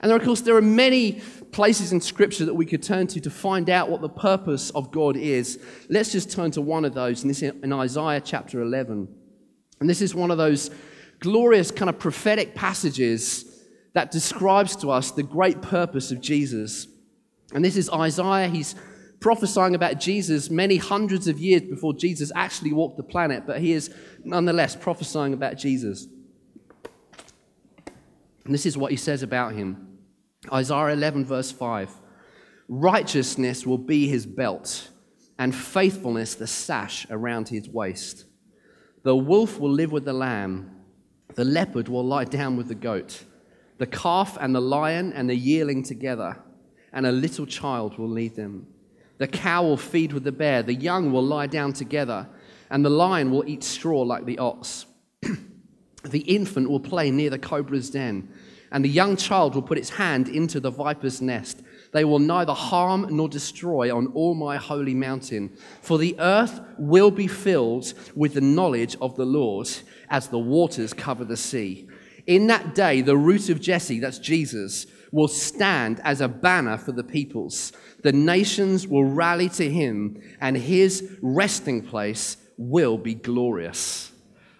And 0.00 0.10
there, 0.10 0.18
of 0.18 0.24
course, 0.24 0.42
there 0.42 0.56
are 0.56 0.62
many 0.62 1.22
places 1.50 1.92
in 1.92 2.00
Scripture 2.00 2.44
that 2.44 2.54
we 2.54 2.66
could 2.66 2.82
turn 2.82 3.06
to 3.08 3.20
to 3.20 3.30
find 3.30 3.70
out 3.70 3.90
what 3.90 4.00
the 4.00 4.08
purpose 4.08 4.70
of 4.70 4.92
God 4.92 5.16
is. 5.16 5.58
Let's 5.88 6.12
just 6.12 6.30
turn 6.30 6.50
to 6.52 6.60
one 6.60 6.84
of 6.84 6.94
those, 6.94 7.22
and 7.22 7.30
this 7.30 7.42
is 7.42 7.52
in 7.62 7.72
Isaiah 7.72 8.20
chapter 8.20 8.60
11. 8.60 9.08
And 9.80 9.90
this 9.90 10.02
is 10.02 10.14
one 10.14 10.30
of 10.30 10.38
those 10.38 10.70
glorious 11.20 11.70
kind 11.70 11.88
of 11.88 11.98
prophetic 11.98 12.54
passages 12.54 13.53
that 13.94 14.10
describes 14.10 14.76
to 14.76 14.90
us 14.90 15.10
the 15.10 15.22
great 15.22 15.62
purpose 15.62 16.10
of 16.10 16.20
Jesus. 16.20 16.86
And 17.52 17.64
this 17.64 17.76
is 17.76 17.88
Isaiah. 17.90 18.48
He's 18.48 18.74
prophesying 19.20 19.74
about 19.74 19.98
Jesus 19.98 20.50
many 20.50 20.76
hundreds 20.76 21.28
of 21.28 21.38
years 21.38 21.62
before 21.62 21.94
Jesus 21.94 22.30
actually 22.34 22.72
walked 22.72 22.98
the 22.98 23.02
planet, 23.02 23.44
but 23.46 23.60
he 23.60 23.72
is 23.72 23.94
nonetheless 24.22 24.76
prophesying 24.76 25.32
about 25.32 25.56
Jesus. 25.56 26.06
And 28.44 28.52
this 28.52 28.66
is 28.66 28.76
what 28.76 28.90
he 28.90 28.96
says 28.98 29.22
about 29.22 29.54
him 29.54 29.98
Isaiah 30.52 30.92
11, 30.92 31.24
verse 31.24 31.50
5 31.50 31.90
Righteousness 32.68 33.66
will 33.66 33.78
be 33.78 34.08
his 34.08 34.26
belt, 34.26 34.90
and 35.38 35.54
faithfulness 35.54 36.34
the 36.34 36.46
sash 36.46 37.06
around 37.10 37.48
his 37.48 37.68
waist. 37.68 38.24
The 39.04 39.16
wolf 39.16 39.58
will 39.58 39.70
live 39.70 39.92
with 39.92 40.04
the 40.04 40.12
lamb, 40.12 40.70
the 41.34 41.44
leopard 41.44 41.88
will 41.88 42.04
lie 42.04 42.24
down 42.24 42.56
with 42.56 42.68
the 42.68 42.74
goat, 42.74 43.24
the 43.78 43.86
calf 43.86 44.36
and 44.40 44.54
the 44.54 44.60
lion 44.60 45.12
and 45.12 45.28
the 45.28 45.36
yearling 45.36 45.82
together, 45.82 46.38
and 46.92 47.06
a 47.06 47.12
little 47.12 47.46
child 47.46 47.98
will 47.98 48.08
lead 48.08 48.36
them. 48.36 48.66
The 49.18 49.28
cow 49.28 49.62
will 49.62 49.76
feed 49.76 50.12
with 50.12 50.24
the 50.24 50.32
bear, 50.32 50.62
the 50.62 50.74
young 50.74 51.12
will 51.12 51.24
lie 51.24 51.46
down 51.46 51.72
together, 51.72 52.28
and 52.70 52.84
the 52.84 52.90
lion 52.90 53.30
will 53.30 53.46
eat 53.46 53.62
straw 53.62 54.02
like 54.02 54.24
the 54.24 54.38
ox. 54.38 54.86
the 56.04 56.20
infant 56.20 56.68
will 56.68 56.80
play 56.80 57.10
near 57.10 57.30
the 57.30 57.38
cobra's 57.38 57.90
den, 57.90 58.28
and 58.70 58.84
the 58.84 58.88
young 58.88 59.16
child 59.16 59.54
will 59.54 59.62
put 59.62 59.78
its 59.78 59.90
hand 59.90 60.28
into 60.28 60.60
the 60.60 60.70
viper's 60.70 61.22
nest. 61.22 61.62
They 61.92 62.04
will 62.04 62.18
neither 62.18 62.52
harm 62.52 63.06
nor 63.10 63.28
destroy 63.28 63.96
on 63.96 64.08
all 64.08 64.34
my 64.34 64.56
holy 64.56 64.94
mountain, 64.94 65.56
for 65.80 65.96
the 65.96 66.16
earth 66.18 66.60
will 66.76 67.12
be 67.12 67.28
filled 67.28 67.94
with 68.16 68.34
the 68.34 68.40
knowledge 68.40 68.96
of 69.00 69.14
the 69.14 69.26
Lord 69.26 69.68
as 70.10 70.26
the 70.26 70.38
waters 70.38 70.92
cover 70.92 71.24
the 71.24 71.36
sea. 71.36 71.88
In 72.26 72.46
that 72.46 72.74
day, 72.74 73.00
the 73.00 73.16
root 73.16 73.50
of 73.50 73.60
Jesse, 73.60 74.00
that's 74.00 74.18
Jesus, 74.18 74.86
will 75.12 75.28
stand 75.28 76.00
as 76.04 76.20
a 76.20 76.28
banner 76.28 76.76
for 76.76 76.92
the 76.92 77.04
peoples. 77.04 77.72
The 78.02 78.12
nations 78.12 78.88
will 78.88 79.04
rally 79.04 79.48
to 79.50 79.70
him, 79.70 80.20
and 80.40 80.56
his 80.56 81.16
resting 81.22 81.82
place 81.82 82.36
will 82.56 82.98
be 82.98 83.14
glorious. 83.14 84.10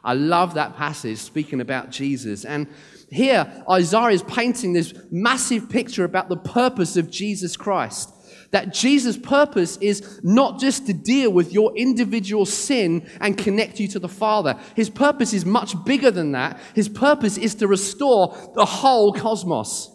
I 0.05 0.13
love 0.13 0.55
that 0.55 0.77
passage 0.77 1.19
speaking 1.19 1.61
about 1.61 1.91
Jesus. 1.91 2.45
And 2.45 2.69
here, 3.11 3.65
Isaiah 3.71 4.09
is 4.09 4.23
painting 4.23 4.75
this 4.75 4.93
massive 5.11 5.71
picture 5.71 6.05
about 6.05 6.29
the 6.29 6.37
purpose 6.37 6.97
of 6.97 7.11
Jesus 7.11 7.57
Christ. 7.57 8.13
That 8.55 8.73
Jesus' 8.73 9.17
purpose 9.17 9.79
is 9.79 10.21
not 10.23 10.61
just 10.61 10.87
to 10.87 10.93
deal 10.93 11.33
with 11.33 11.53
your 11.53 11.77
individual 11.77 12.47
sin 12.47 13.05
and 13.21 13.37
connect 13.37 13.81
you 13.81 13.89
to 13.89 13.99
the 13.99 14.09
Father. 14.09 14.57
His 14.77 14.89
purpose 14.89 15.33
is 15.33 15.45
much 15.45 15.75
bigger 15.85 16.13
than 16.13 16.31
that. 16.33 16.61
His 16.73 16.89
purpose 16.89 17.37
is 17.37 17.57
to 17.57 17.67
restore 17.67 18.53
the 18.55 18.65
whole 18.65 19.13
cosmos. 19.13 19.91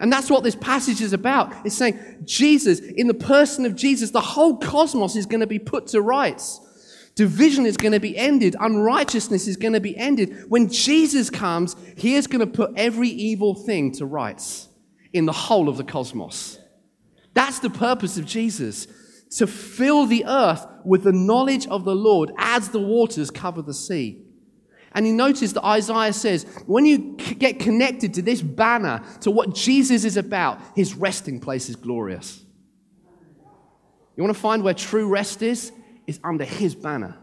And 0.00 0.10
that's 0.10 0.30
what 0.30 0.42
this 0.42 0.56
passage 0.56 1.02
is 1.02 1.12
about. 1.12 1.52
It's 1.66 1.76
saying 1.76 1.98
Jesus, 2.24 2.80
in 2.80 3.08
the 3.08 3.14
person 3.14 3.66
of 3.66 3.76
Jesus, 3.76 4.10
the 4.10 4.22
whole 4.22 4.56
cosmos 4.56 5.14
is 5.14 5.26
going 5.26 5.40
to 5.40 5.46
be 5.46 5.58
put 5.58 5.88
to 5.88 6.00
rights. 6.00 6.60
Division 7.14 7.66
is 7.66 7.76
going 7.76 7.92
to 7.92 8.00
be 8.00 8.16
ended. 8.16 8.56
Unrighteousness 8.58 9.46
is 9.46 9.58
going 9.58 9.74
to 9.74 9.80
be 9.80 9.94
ended. 9.98 10.46
When 10.48 10.70
Jesus 10.70 11.28
comes, 11.28 11.76
he 11.94 12.14
is 12.14 12.26
going 12.26 12.40
to 12.40 12.46
put 12.46 12.72
every 12.74 13.10
evil 13.10 13.54
thing 13.54 13.92
to 13.96 14.06
rights 14.06 14.70
in 15.12 15.26
the 15.26 15.32
whole 15.32 15.68
of 15.68 15.76
the 15.76 15.84
cosmos. 15.84 16.57
That's 17.38 17.60
the 17.60 17.70
purpose 17.70 18.18
of 18.18 18.26
Jesus 18.26 18.88
to 19.36 19.46
fill 19.46 20.06
the 20.06 20.24
earth 20.26 20.66
with 20.84 21.04
the 21.04 21.12
knowledge 21.12 21.68
of 21.68 21.84
the 21.84 21.94
Lord 21.94 22.32
as 22.36 22.70
the 22.70 22.80
waters 22.80 23.30
cover 23.30 23.62
the 23.62 23.72
sea. 23.72 24.24
And 24.90 25.06
you 25.06 25.12
notice 25.12 25.52
that 25.52 25.64
Isaiah 25.64 26.12
says, 26.12 26.42
when 26.66 26.84
you 26.84 27.16
get 27.16 27.60
connected 27.60 28.14
to 28.14 28.22
this 28.22 28.42
banner, 28.42 29.04
to 29.20 29.30
what 29.30 29.54
Jesus 29.54 30.04
is 30.04 30.16
about, 30.16 30.60
his 30.74 30.96
resting 30.96 31.38
place 31.38 31.68
is 31.68 31.76
glorious. 31.76 32.44
You 34.16 34.24
want 34.24 34.34
to 34.34 34.42
find 34.42 34.64
where 34.64 34.74
true 34.74 35.08
rest 35.08 35.40
is? 35.40 35.70
It's 36.08 36.18
under 36.24 36.44
His 36.44 36.74
banner. 36.74 37.16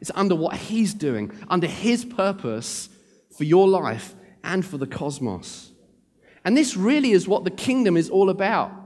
It's 0.00 0.12
under 0.14 0.34
what 0.34 0.56
He's 0.56 0.94
doing, 0.94 1.30
under 1.50 1.66
His 1.66 2.06
purpose 2.06 2.88
for 3.36 3.44
your 3.44 3.68
life 3.68 4.14
and 4.42 4.64
for 4.64 4.78
the 4.78 4.86
cosmos. 4.86 5.72
And 6.42 6.56
this 6.56 6.74
really 6.74 7.10
is 7.10 7.28
what 7.28 7.44
the 7.44 7.50
kingdom 7.50 7.98
is 7.98 8.08
all 8.08 8.30
about. 8.30 8.85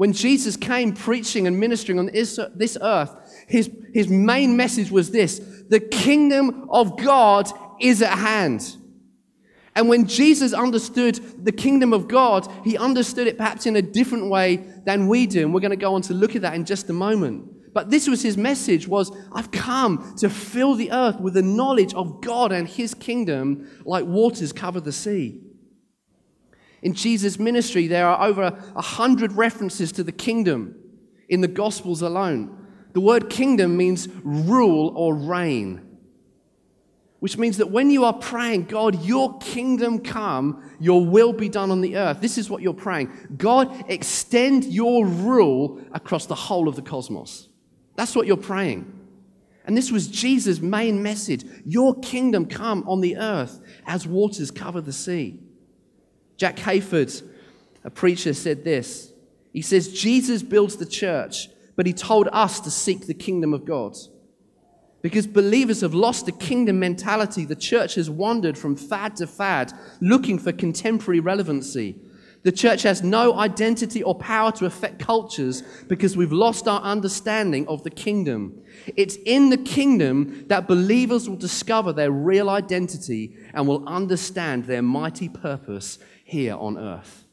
When 0.00 0.14
Jesus 0.14 0.56
came 0.56 0.94
preaching 0.94 1.46
and 1.46 1.60
ministering 1.60 1.98
on 1.98 2.06
this 2.06 2.78
earth, 2.80 3.14
his, 3.46 3.70
his 3.92 4.08
main 4.08 4.56
message 4.56 4.90
was 4.90 5.10
this 5.10 5.40
the 5.68 5.78
kingdom 5.78 6.70
of 6.70 6.96
God 6.96 7.50
is 7.78 8.00
at 8.00 8.16
hand. 8.16 8.78
And 9.76 9.90
when 9.90 10.06
Jesus 10.06 10.54
understood 10.54 11.44
the 11.44 11.52
kingdom 11.52 11.92
of 11.92 12.08
God, 12.08 12.50
he 12.64 12.78
understood 12.78 13.26
it 13.26 13.36
perhaps 13.36 13.66
in 13.66 13.76
a 13.76 13.82
different 13.82 14.30
way 14.30 14.64
than 14.86 15.06
we 15.06 15.26
do. 15.26 15.42
And 15.42 15.52
we're 15.52 15.60
going 15.60 15.70
to 15.70 15.76
go 15.76 15.94
on 15.94 16.00
to 16.00 16.14
look 16.14 16.34
at 16.34 16.40
that 16.40 16.54
in 16.54 16.64
just 16.64 16.88
a 16.88 16.94
moment. 16.94 17.74
But 17.74 17.90
this 17.90 18.08
was 18.08 18.22
his 18.22 18.38
message 18.38 18.88
was 18.88 19.12
I've 19.34 19.50
come 19.50 20.14
to 20.16 20.30
fill 20.30 20.76
the 20.76 20.92
earth 20.92 21.20
with 21.20 21.34
the 21.34 21.42
knowledge 21.42 21.92
of 21.92 22.22
God 22.22 22.52
and 22.52 22.66
his 22.66 22.94
kingdom 22.94 23.68
like 23.84 24.06
waters 24.06 24.50
cover 24.50 24.80
the 24.80 24.92
sea. 24.92 25.42
In 26.82 26.94
Jesus' 26.94 27.38
ministry, 27.38 27.86
there 27.86 28.06
are 28.06 28.26
over 28.26 28.58
a 28.74 28.82
hundred 28.82 29.32
references 29.32 29.92
to 29.92 30.02
the 30.02 30.12
kingdom 30.12 30.74
in 31.28 31.40
the 31.40 31.48
Gospels 31.48 32.02
alone. 32.02 32.56
The 32.92 33.00
word 33.00 33.30
kingdom 33.30 33.76
means 33.76 34.08
rule 34.24 34.92
or 34.96 35.14
reign, 35.14 35.86
which 37.20 37.36
means 37.36 37.58
that 37.58 37.70
when 37.70 37.90
you 37.90 38.04
are 38.04 38.14
praying, 38.14 38.64
God, 38.64 39.04
your 39.04 39.38
kingdom 39.38 40.00
come, 40.00 40.70
your 40.80 41.04
will 41.04 41.32
be 41.32 41.48
done 41.48 41.70
on 41.70 41.82
the 41.82 41.96
earth, 41.96 42.20
this 42.20 42.38
is 42.38 42.50
what 42.50 42.62
you're 42.62 42.72
praying. 42.74 43.12
God, 43.36 43.84
extend 43.88 44.64
your 44.64 45.06
rule 45.06 45.80
across 45.92 46.26
the 46.26 46.34
whole 46.34 46.66
of 46.66 46.76
the 46.76 46.82
cosmos. 46.82 47.48
That's 47.94 48.16
what 48.16 48.26
you're 48.26 48.36
praying. 48.36 48.96
And 49.66 49.76
this 49.76 49.92
was 49.92 50.08
Jesus' 50.08 50.60
main 50.60 51.02
message 51.02 51.44
Your 51.64 51.94
kingdom 52.00 52.46
come 52.46 52.88
on 52.88 53.02
the 53.02 53.18
earth 53.18 53.60
as 53.86 54.06
waters 54.06 54.50
cover 54.50 54.80
the 54.80 54.92
sea. 54.92 55.38
Jack 56.40 56.56
Hayford, 56.56 57.22
a 57.84 57.90
preacher, 57.90 58.32
said 58.32 58.64
this. 58.64 59.12
He 59.52 59.60
says, 59.60 59.92
Jesus 59.92 60.42
builds 60.42 60.76
the 60.76 60.86
church, 60.86 61.50
but 61.76 61.84
he 61.84 61.92
told 61.92 62.30
us 62.32 62.60
to 62.60 62.70
seek 62.70 63.06
the 63.06 63.12
kingdom 63.12 63.52
of 63.52 63.66
God. 63.66 63.94
Because 65.02 65.26
believers 65.26 65.82
have 65.82 65.92
lost 65.92 66.24
the 66.24 66.32
kingdom 66.32 66.78
mentality, 66.78 67.44
the 67.44 67.54
church 67.54 67.96
has 67.96 68.08
wandered 68.08 68.56
from 68.56 68.74
fad 68.74 69.16
to 69.16 69.26
fad, 69.26 69.74
looking 70.00 70.38
for 70.38 70.50
contemporary 70.50 71.20
relevancy. 71.20 71.96
The 72.42 72.52
church 72.52 72.82
has 72.84 73.02
no 73.02 73.34
identity 73.34 74.02
or 74.02 74.14
power 74.14 74.50
to 74.52 74.64
affect 74.64 74.98
cultures 74.98 75.62
because 75.88 76.16
we've 76.16 76.32
lost 76.32 76.66
our 76.66 76.80
understanding 76.80 77.68
of 77.68 77.82
the 77.82 77.90
kingdom. 77.90 78.62
It's 78.96 79.16
in 79.26 79.50
the 79.50 79.58
kingdom 79.58 80.46
that 80.48 80.66
believers 80.66 81.28
will 81.28 81.36
discover 81.36 81.92
their 81.92 82.10
real 82.10 82.48
identity 82.48 83.36
and 83.52 83.68
will 83.68 83.86
understand 83.86 84.64
their 84.64 84.80
mighty 84.80 85.28
purpose 85.28 85.98
here 86.24 86.54
on 86.54 86.78
earth. 86.78 87.26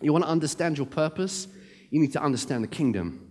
You 0.00 0.12
want 0.12 0.24
to 0.24 0.30
understand 0.30 0.78
your 0.78 0.86
purpose? 0.86 1.46
You 1.90 2.00
need 2.00 2.12
to 2.12 2.22
understand 2.22 2.64
the 2.64 2.68
kingdom. 2.68 3.28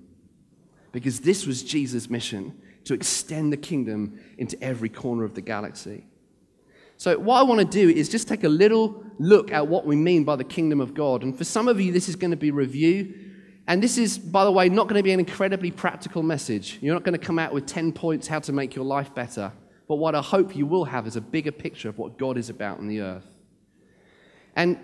Because 0.92 1.22
this 1.22 1.48
was 1.48 1.64
Jesus' 1.64 2.12
mission 2.12 2.62
to 2.84 2.94
extend 2.94 3.52
the 3.52 3.58
kingdom 3.58 4.20
into 4.38 4.62
every 4.64 4.90
corner 4.90 5.24
of 5.24 5.34
the 5.34 5.42
galaxy. 5.42 6.06
So, 7.02 7.18
what 7.18 7.38
I 7.40 7.42
want 7.42 7.60
to 7.60 7.66
do 7.66 7.90
is 7.90 8.10
just 8.10 8.28
take 8.28 8.44
a 8.44 8.48
little 8.48 9.04
look 9.18 9.52
at 9.52 9.68
what 9.68 9.88
we 9.88 9.96
mean 9.96 10.24
by 10.24 10.36
the 10.36 10.44
kingdom 10.44 10.80
of 10.80 10.94
God. 10.94 11.24
And 11.24 11.36
for 11.36 11.44
some 11.44 11.68
of 11.68 11.82
you, 11.82 11.92
this 11.92 12.08
is 12.08 12.16
going 12.16 12.30
to 12.30 12.38
be 12.38 12.52
review. 12.52 13.32
And 13.66 13.82
this 13.82 13.98
is, 13.98 14.20
by 14.20 14.44
the 14.44 14.52
way, 14.52 14.70
not 14.70 14.88
going 14.88 15.00
to 15.00 15.04
be 15.04 15.12
an 15.12 15.20
incredibly 15.20 15.72
practical 15.72 16.22
message. 16.22 16.78
You're 16.80 16.94
not 16.94 17.04
going 17.04 17.18
to 17.20 17.26
come 17.26 17.40
out 17.40 17.56
with 17.56 17.66
10 17.66 17.92
points 17.94 18.28
how 18.28 18.38
to 18.42 18.54
make 18.54 18.76
your 18.76 18.86
life 18.86 19.16
better. 19.16 19.52
But 19.88 19.96
what 19.96 20.14
I 20.14 20.22
hope 20.22 20.56
you 20.56 20.68
will 20.68 20.86
have 20.86 21.08
is 21.08 21.16
a 21.16 21.22
bigger 21.22 21.52
picture 21.52 21.90
of 21.90 21.98
what 21.98 22.20
God 22.20 22.38
is 22.38 22.52
about 22.52 22.78
on 22.78 22.88
the 22.88 23.02
earth. 23.02 23.26
And 24.56 24.78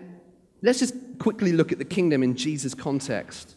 let's 0.63 0.79
just 0.79 0.95
quickly 1.19 1.51
look 1.51 1.71
at 1.71 1.77
the 1.77 1.85
kingdom 1.85 2.23
in 2.23 2.35
Jesus' 2.35 2.73
context. 2.73 3.53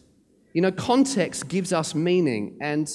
You 0.52 0.60
know, 0.60 0.70
context 0.70 1.48
gives 1.48 1.72
us 1.72 1.94
meaning. 1.94 2.58
And 2.60 2.90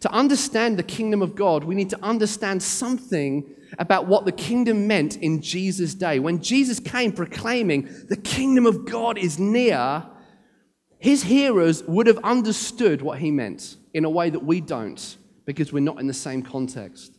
to 0.00 0.12
understand 0.12 0.78
the 0.78 0.82
kingdom 0.82 1.22
of 1.22 1.34
God, 1.34 1.64
we 1.64 1.74
need 1.74 1.90
to 1.90 2.04
understand 2.04 2.62
something 2.62 3.48
about 3.78 4.06
what 4.06 4.24
the 4.24 4.32
kingdom 4.32 4.86
meant 4.86 5.16
in 5.16 5.42
Jesus' 5.42 5.94
day. 5.94 6.18
When 6.18 6.42
Jesus 6.42 6.78
came 6.78 7.12
proclaiming, 7.12 7.88
the 8.08 8.16
kingdom 8.16 8.66
of 8.66 8.84
God 8.84 9.18
is 9.18 9.38
near, 9.38 10.04
his 10.98 11.24
hearers 11.24 11.82
would 11.84 12.06
have 12.06 12.18
understood 12.18 13.02
what 13.02 13.18
he 13.18 13.30
meant 13.30 13.76
in 13.94 14.04
a 14.04 14.10
way 14.10 14.30
that 14.30 14.44
we 14.44 14.60
don't 14.60 15.16
because 15.44 15.72
we're 15.72 15.80
not 15.80 16.00
in 16.00 16.06
the 16.06 16.14
same 16.14 16.42
context. 16.42 17.16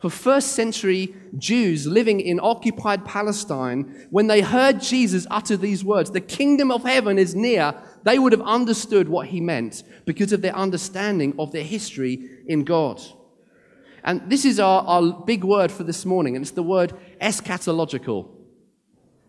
For 0.00 0.10
first 0.10 0.52
century 0.52 1.14
Jews 1.38 1.86
living 1.86 2.20
in 2.20 2.40
occupied 2.40 3.04
Palestine, 3.04 4.08
when 4.10 4.26
they 4.26 4.40
heard 4.40 4.80
Jesus 4.80 5.28
utter 5.30 5.56
these 5.56 5.84
words, 5.84 6.10
the 6.10 6.20
kingdom 6.20 6.72
of 6.72 6.82
heaven 6.82 7.18
is 7.18 7.36
near, 7.36 7.74
they 8.04 8.18
would 8.18 8.32
have 8.32 8.42
understood 8.42 9.08
what 9.08 9.28
he 9.28 9.40
meant 9.40 9.82
because 10.04 10.32
of 10.32 10.42
their 10.42 10.54
understanding 10.54 11.34
of 11.38 11.52
their 11.52 11.64
history 11.64 12.28
in 12.46 12.64
God. 12.64 13.00
And 14.04 14.28
this 14.28 14.44
is 14.44 14.58
our, 14.58 14.82
our 14.82 15.24
big 15.24 15.44
word 15.44 15.70
for 15.70 15.84
this 15.84 16.04
morning, 16.04 16.34
and 16.34 16.42
it's 16.42 16.52
the 16.52 16.62
word 16.62 16.92
eschatological. 17.20 18.28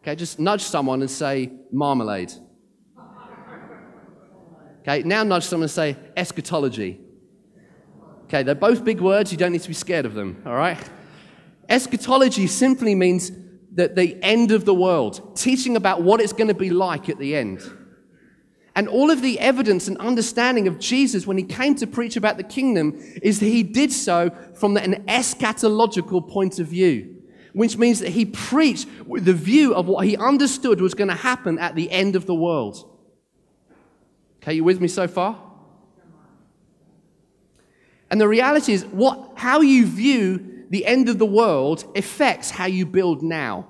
Okay, 0.01 0.15
just 0.15 0.39
nudge 0.39 0.63
someone 0.63 1.01
and 1.01 1.11
say 1.11 1.51
marmalade. 1.71 2.33
Okay, 4.81 5.03
now 5.03 5.23
nudge 5.23 5.45
someone 5.45 5.65
and 5.65 5.71
say 5.71 5.95
eschatology. 6.17 6.99
Okay, 8.25 8.43
they're 8.43 8.55
both 8.55 8.83
big 8.83 8.99
words, 8.99 9.31
you 9.31 9.37
don't 9.37 9.51
need 9.51 9.61
to 9.61 9.67
be 9.67 9.73
scared 9.73 10.05
of 10.05 10.15
them, 10.15 10.41
all 10.45 10.55
right? 10.55 10.79
Eschatology 11.69 12.47
simply 12.47 12.95
means 12.95 13.31
that 13.75 13.95
the 13.95 14.17
end 14.21 14.51
of 14.51 14.65
the 14.65 14.73
world, 14.73 15.37
teaching 15.37 15.75
about 15.75 16.01
what 16.01 16.19
it's 16.19 16.33
going 16.33 16.47
to 16.47 16.53
be 16.53 16.69
like 16.69 17.09
at 17.09 17.17
the 17.17 17.35
end. 17.35 17.61
And 18.75 18.87
all 18.87 19.11
of 19.11 19.21
the 19.21 19.39
evidence 19.39 19.87
and 19.87 19.97
understanding 19.99 20.67
of 20.67 20.79
Jesus 20.79 21.27
when 21.27 21.37
he 21.37 21.43
came 21.43 21.75
to 21.75 21.85
preach 21.85 22.15
about 22.15 22.37
the 22.37 22.43
kingdom 22.43 22.99
is 23.21 23.39
that 23.39 23.45
he 23.45 23.61
did 23.61 23.91
so 23.91 24.31
from 24.55 24.77
an 24.77 25.03
eschatological 25.07 26.27
point 26.27 26.57
of 26.57 26.67
view, 26.67 27.21
which 27.53 27.77
means 27.77 27.99
that 27.99 28.09
he 28.09 28.25
preached 28.25 28.87
with 29.05 29.25
the 29.25 29.33
view 29.33 29.75
of 29.75 29.87
what 29.87 30.07
he 30.07 30.17
understood 30.17 30.81
was 30.81 30.95
going 30.95 31.09
to 31.09 31.15
happen 31.15 31.59
at 31.59 31.75
the 31.75 31.91
end 31.91 32.15
of 32.15 32.25
the 32.25 32.33
world. 32.33 32.89
Okay, 34.41 34.55
you 34.55 34.63
with 34.63 34.81
me 34.81 34.87
so 34.87 35.07
far? 35.07 35.39
And 38.09 38.19
the 38.19 38.27
reality 38.27 38.73
is, 38.73 38.85
what, 38.85 39.33
how 39.35 39.61
you 39.61 39.85
view 39.85 40.65
the 40.69 40.85
end 40.85 41.09
of 41.09 41.19
the 41.19 41.25
world 41.25 41.85
affects 41.95 42.49
how 42.49 42.65
you 42.65 42.85
build 42.85 43.21
now. 43.21 43.67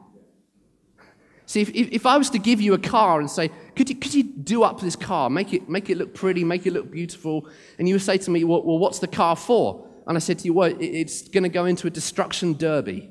See, 1.45 1.62
if, 1.62 1.69
if 1.69 2.05
I 2.05 2.17
was 2.17 2.29
to 2.31 2.39
give 2.39 2.62
you 2.62 2.74
a 2.74 2.79
car 2.79 3.19
and 3.19 3.29
say, 3.29 3.51
could 3.75 3.89
you, 3.89 3.96
could 3.96 4.13
you 4.13 4.24
do 4.24 4.63
up 4.63 4.80
this 4.80 4.96
car, 4.96 5.30
make 5.30 5.53
it, 5.53 5.68
make 5.68 5.89
it 5.89 5.98
look 5.98 6.13
pretty, 6.13 6.44
make 6.44 6.65
it 6.68 6.74
look 6.74 6.92
beautiful, 6.92 7.50
and 7.80 7.88
you 7.88 7.96
would 7.96 8.01
say 8.01 8.18
to 8.18 8.32
me, 8.32 8.44
well, 8.44 8.63
well 8.63 8.77
what's 8.77 9.00
the 9.00 9.08
car 9.08 9.36
for? 9.36 9.88
And 10.06 10.18
I 10.18 10.20
said 10.20 10.39
to 10.39 10.46
you, 10.46 10.53
well, 10.53 10.75
it's 10.80 11.27
going 11.30 11.44
to 11.44 11.50
go 11.50 11.65
into 11.65 11.88
a 11.88 11.89
destruction 11.89 12.53
derby. 12.53 13.10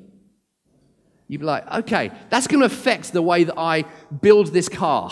You'd 1.27 1.41
be 1.41 1.47
like, 1.47 1.71
okay, 1.73 2.11
that's 2.29 2.47
going 2.47 2.61
to 2.61 2.67
affect 2.67 3.13
the 3.13 3.23
way 3.23 3.45
that 3.45 3.59
I 3.59 3.87
build 4.21 4.49
this 4.49 4.69
car 4.69 5.11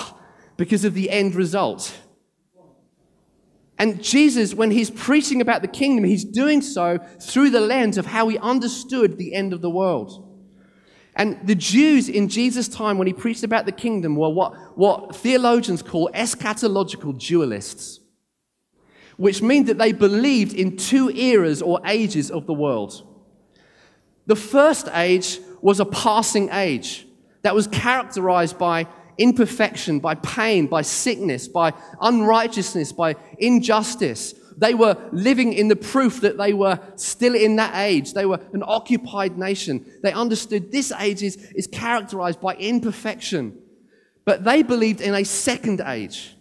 because 0.57 0.85
of 0.85 0.95
the 0.95 1.11
end 1.11 1.35
result. 1.35 1.99
And 3.79 4.03
Jesus, 4.03 4.53
when 4.53 4.71
he's 4.71 4.91
preaching 4.91 5.41
about 5.41 5.63
the 5.63 5.69
kingdom, 5.69 6.05
he's 6.05 6.25
doing 6.25 6.61
so 6.61 6.99
through 7.19 7.49
the 7.49 7.63
lens 7.63 7.97
of 7.97 8.05
how 8.05 8.29
he 8.29 8.37
understood 8.37 9.17
the 9.17 9.35
end 9.35 9.55
of 9.55 9.63
the 9.63 9.71
world. 9.71 10.30
And 11.21 11.39
the 11.47 11.55
Jews 11.55 12.09
in 12.09 12.31
Jesus' 12.31 12.67
time, 12.67 12.97
when 12.97 13.07
he 13.07 13.13
preached 13.13 13.43
about 13.43 13.67
the 13.67 13.73
kingdom, 13.73 14.17
were 14.17 14.31
what, 14.31 14.55
what 14.79 15.15
theologians 15.15 15.83
call 15.83 16.09
eschatological 16.15 17.13
dualists, 17.13 17.99
which 19.19 19.43
means 19.43 19.67
that 19.67 19.77
they 19.77 19.93
believed 19.93 20.55
in 20.55 20.79
two 20.79 21.11
eras 21.11 21.61
or 21.61 21.79
ages 21.85 22.31
of 22.31 22.47
the 22.47 22.55
world. 22.55 23.07
The 24.29 24.35
first 24.35 24.89
age 24.95 25.41
was 25.61 25.79
a 25.79 25.85
passing 25.85 26.49
age 26.53 27.07
that 27.43 27.55
was 27.55 27.67
characterized 27.67 28.57
by 28.57 28.87
imperfection, 29.19 30.01
by 30.01 30.15
pain, 30.15 30.69
by 30.69 30.81
sickness, 30.81 31.49
by 31.49 31.75
unrighteousness, 32.01 32.93
by 32.93 33.17
injustice, 33.37 34.33
they 34.61 34.75
were 34.75 34.97
living 35.11 35.55
in 35.55 35.69
the 35.69 35.77
proof 35.77 36.21
that 36.21 36.37
they 36.37 36.53
were 36.53 36.79
still 36.97 37.35
in 37.35 37.57
that 37.57 37.75
age. 37.75 38.13
They 38.13 38.27
were 38.27 38.41
an 38.53 38.63
occupied 38.65 39.39
nation. 39.39 39.85
They 40.03 40.13
understood 40.13 40.71
this 40.71 40.93
age 40.93 41.23
is, 41.23 41.37
is 41.55 41.67
characterized 41.67 42.43
by 42.43 42.57
imperfection. 42.57 43.59
But 44.27 44.45
they 44.45 44.63
believed 44.63 45.01
in 45.01 45.15
a 45.15 45.25
second 45.25 45.81
age. 45.81 46.37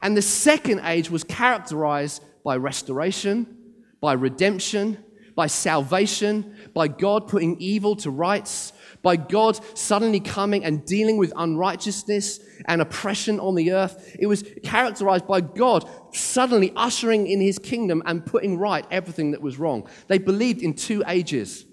And 0.00 0.16
the 0.16 0.22
second 0.22 0.82
age 0.84 1.10
was 1.10 1.24
characterized 1.24 2.22
by 2.44 2.58
restoration, 2.58 3.56
by 4.00 4.12
redemption, 4.12 5.04
by 5.34 5.48
salvation, 5.48 6.54
by 6.74 6.86
God 6.86 7.26
putting 7.26 7.60
evil 7.60 7.96
to 7.96 8.10
rights, 8.10 8.72
by 9.06 9.14
God 9.14 9.60
suddenly 9.78 10.18
coming 10.18 10.64
and 10.64 10.84
dealing 10.84 11.16
with 11.16 11.32
unrighteousness 11.36 12.40
and 12.64 12.82
oppression 12.82 13.38
on 13.38 13.54
the 13.54 13.70
earth. 13.70 14.16
It 14.18 14.26
was 14.26 14.42
characterized 14.64 15.28
by 15.28 15.42
God 15.42 15.88
suddenly 16.12 16.72
ushering 16.74 17.28
in 17.28 17.40
his 17.40 17.56
kingdom 17.56 18.02
and 18.04 18.26
putting 18.26 18.58
right 18.58 18.84
everything 18.90 19.30
that 19.30 19.40
was 19.40 19.60
wrong. 19.60 19.88
They 20.08 20.18
believed 20.18 20.60
in 20.60 20.74
two 20.74 21.04
ages 21.06 21.64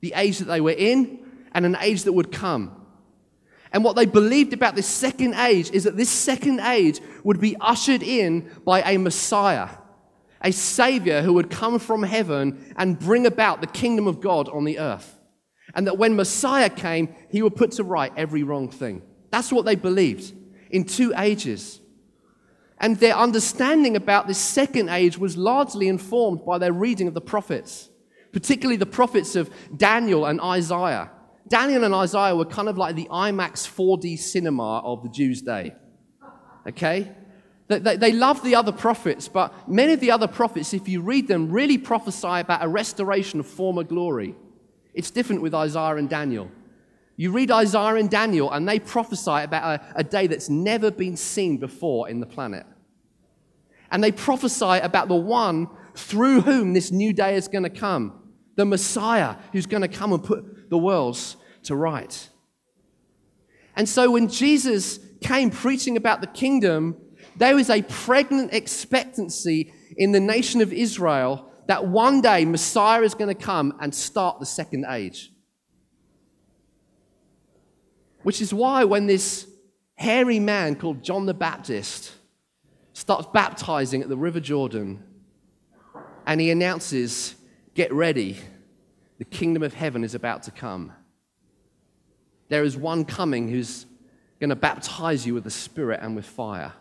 the 0.00 0.14
age 0.16 0.38
that 0.38 0.46
they 0.46 0.62
were 0.62 0.70
in 0.70 1.18
and 1.52 1.66
an 1.66 1.76
age 1.82 2.04
that 2.04 2.14
would 2.14 2.32
come. 2.32 2.74
And 3.74 3.84
what 3.84 3.94
they 3.94 4.06
believed 4.06 4.54
about 4.54 4.74
this 4.74 4.86
second 4.86 5.34
age 5.34 5.70
is 5.72 5.84
that 5.84 5.98
this 5.98 6.08
second 6.08 6.60
age 6.60 7.02
would 7.24 7.42
be 7.42 7.58
ushered 7.60 8.02
in 8.02 8.50
by 8.64 8.80
a 8.80 8.96
Messiah, 8.96 9.68
a 10.40 10.50
Savior 10.50 11.20
who 11.20 11.34
would 11.34 11.50
come 11.50 11.78
from 11.78 12.04
heaven 12.04 12.72
and 12.78 12.98
bring 12.98 13.26
about 13.26 13.60
the 13.60 13.66
kingdom 13.66 14.06
of 14.06 14.22
God 14.22 14.48
on 14.48 14.64
the 14.64 14.78
earth. 14.78 15.19
And 15.74 15.86
that 15.86 15.98
when 15.98 16.16
Messiah 16.16 16.70
came, 16.70 17.14
he 17.30 17.42
would 17.42 17.56
put 17.56 17.72
to 17.72 17.84
right 17.84 18.12
every 18.16 18.42
wrong 18.42 18.68
thing. 18.68 19.02
That's 19.30 19.52
what 19.52 19.64
they 19.64 19.76
believed 19.76 20.34
in 20.70 20.84
two 20.84 21.12
ages. 21.16 21.80
And 22.78 22.96
their 22.96 23.14
understanding 23.14 23.94
about 23.94 24.26
this 24.26 24.38
second 24.38 24.88
age 24.88 25.18
was 25.18 25.36
largely 25.36 25.88
informed 25.88 26.44
by 26.46 26.58
their 26.58 26.72
reading 26.72 27.08
of 27.08 27.14
the 27.14 27.20
prophets, 27.20 27.90
particularly 28.32 28.76
the 28.76 28.86
prophets 28.86 29.36
of 29.36 29.50
Daniel 29.76 30.24
and 30.24 30.40
Isaiah. 30.40 31.10
Daniel 31.48 31.84
and 31.84 31.94
Isaiah 31.94 32.34
were 32.34 32.44
kind 32.44 32.68
of 32.68 32.78
like 32.78 32.96
the 32.96 33.08
IMAX 33.10 33.68
4D 33.68 34.18
cinema 34.18 34.78
of 34.78 35.02
the 35.02 35.08
Jews' 35.08 35.42
day. 35.42 35.74
Okay? 36.66 37.10
They, 37.68 37.96
they, 37.96 38.12
love 38.12 38.42
the 38.42 38.56
other 38.56 38.72
prophets, 38.72 39.28
but 39.28 39.68
many 39.68 39.92
of 39.92 40.00
the 40.00 40.10
other 40.10 40.26
prophets, 40.26 40.74
if 40.74 40.88
you 40.88 41.00
read 41.02 41.28
them, 41.28 41.52
really 41.52 41.78
prophesy 41.78 42.40
about 42.40 42.64
a 42.64 42.68
restoration 42.68 43.38
of 43.38 43.46
former 43.46 43.84
glory. 43.84 44.34
It's 44.94 45.10
different 45.10 45.42
with 45.42 45.54
Isaiah 45.54 45.96
and 45.96 46.08
Daniel. 46.08 46.50
You 47.16 47.32
read 47.32 47.50
Isaiah 47.50 47.96
and 47.96 48.10
Daniel, 48.10 48.50
and 48.50 48.68
they 48.68 48.78
prophesy 48.78 49.30
about 49.30 49.80
a, 49.80 49.86
a, 49.96 50.04
day 50.04 50.26
that's 50.26 50.48
never 50.48 50.90
been 50.90 51.16
seen 51.16 51.58
before 51.58 52.08
in 52.08 52.20
the 52.20 52.26
planet. 52.26 52.64
And 53.90 54.02
they 54.02 54.10
prophesy 54.10 54.78
about 54.82 55.08
the 55.08 55.16
one 55.16 55.68
through 55.94 56.40
whom 56.42 56.72
this 56.72 56.90
new 56.90 57.12
day 57.12 57.36
is 57.36 57.46
going 57.48 57.64
to 57.64 57.70
come 57.70 58.20
the 58.56 58.64
Messiah 58.66 59.36
who's 59.52 59.66
going 59.66 59.82
to 59.82 59.88
come 59.88 60.12
and 60.12 60.22
put 60.22 60.68
the 60.68 60.78
worlds 60.78 61.36
to 61.62 61.74
right. 61.74 62.28
And 63.74 63.88
so 63.88 64.10
when 64.10 64.28
Jesus 64.28 64.98
came 65.22 65.50
preaching 65.50 65.96
about 65.96 66.20
the 66.20 66.26
kingdom, 66.26 66.96
there 67.36 67.54
was 67.54 67.70
a 67.70 67.82
pregnant 67.82 68.52
expectancy 68.52 69.72
in 69.96 70.12
the 70.12 70.20
nation 70.20 70.60
of 70.60 70.72
Israel 70.72 71.49
that 71.70 71.86
one 71.86 72.20
day 72.20 72.44
Messiah 72.44 73.02
is 73.02 73.14
going 73.14 73.32
to 73.32 73.40
come 73.40 73.76
and 73.78 73.94
start 73.94 74.40
the 74.40 74.44
second 74.44 74.84
age. 74.90 75.30
Which 78.24 78.40
is 78.40 78.52
why 78.52 78.82
when 78.82 79.06
this 79.06 79.46
hairy 79.94 80.40
man 80.40 80.74
called 80.74 81.04
John 81.04 81.26
the 81.26 81.32
Baptist 81.32 82.10
starts 82.92 83.28
baptizing 83.32 84.02
at 84.02 84.08
the 84.08 84.16
River 84.16 84.40
Jordan 84.40 85.00
and 86.26 86.40
he 86.40 86.50
announces, 86.50 87.36
Get 87.74 87.92
ready, 87.92 88.36
the 89.18 89.24
kingdom 89.24 89.62
of 89.62 89.72
heaven 89.72 90.02
is 90.02 90.16
about 90.16 90.42
to 90.42 90.50
come. 90.50 90.92
There 92.48 92.64
is 92.64 92.76
one 92.76 93.04
coming 93.04 93.48
who's 93.48 93.86
going 94.40 94.50
to 94.50 94.56
baptize 94.56 95.24
you 95.24 95.34
with 95.34 95.44
the 95.44 95.52
Spirit 95.52 96.00
and 96.02 96.16
with 96.16 96.26
fire. 96.26 96.72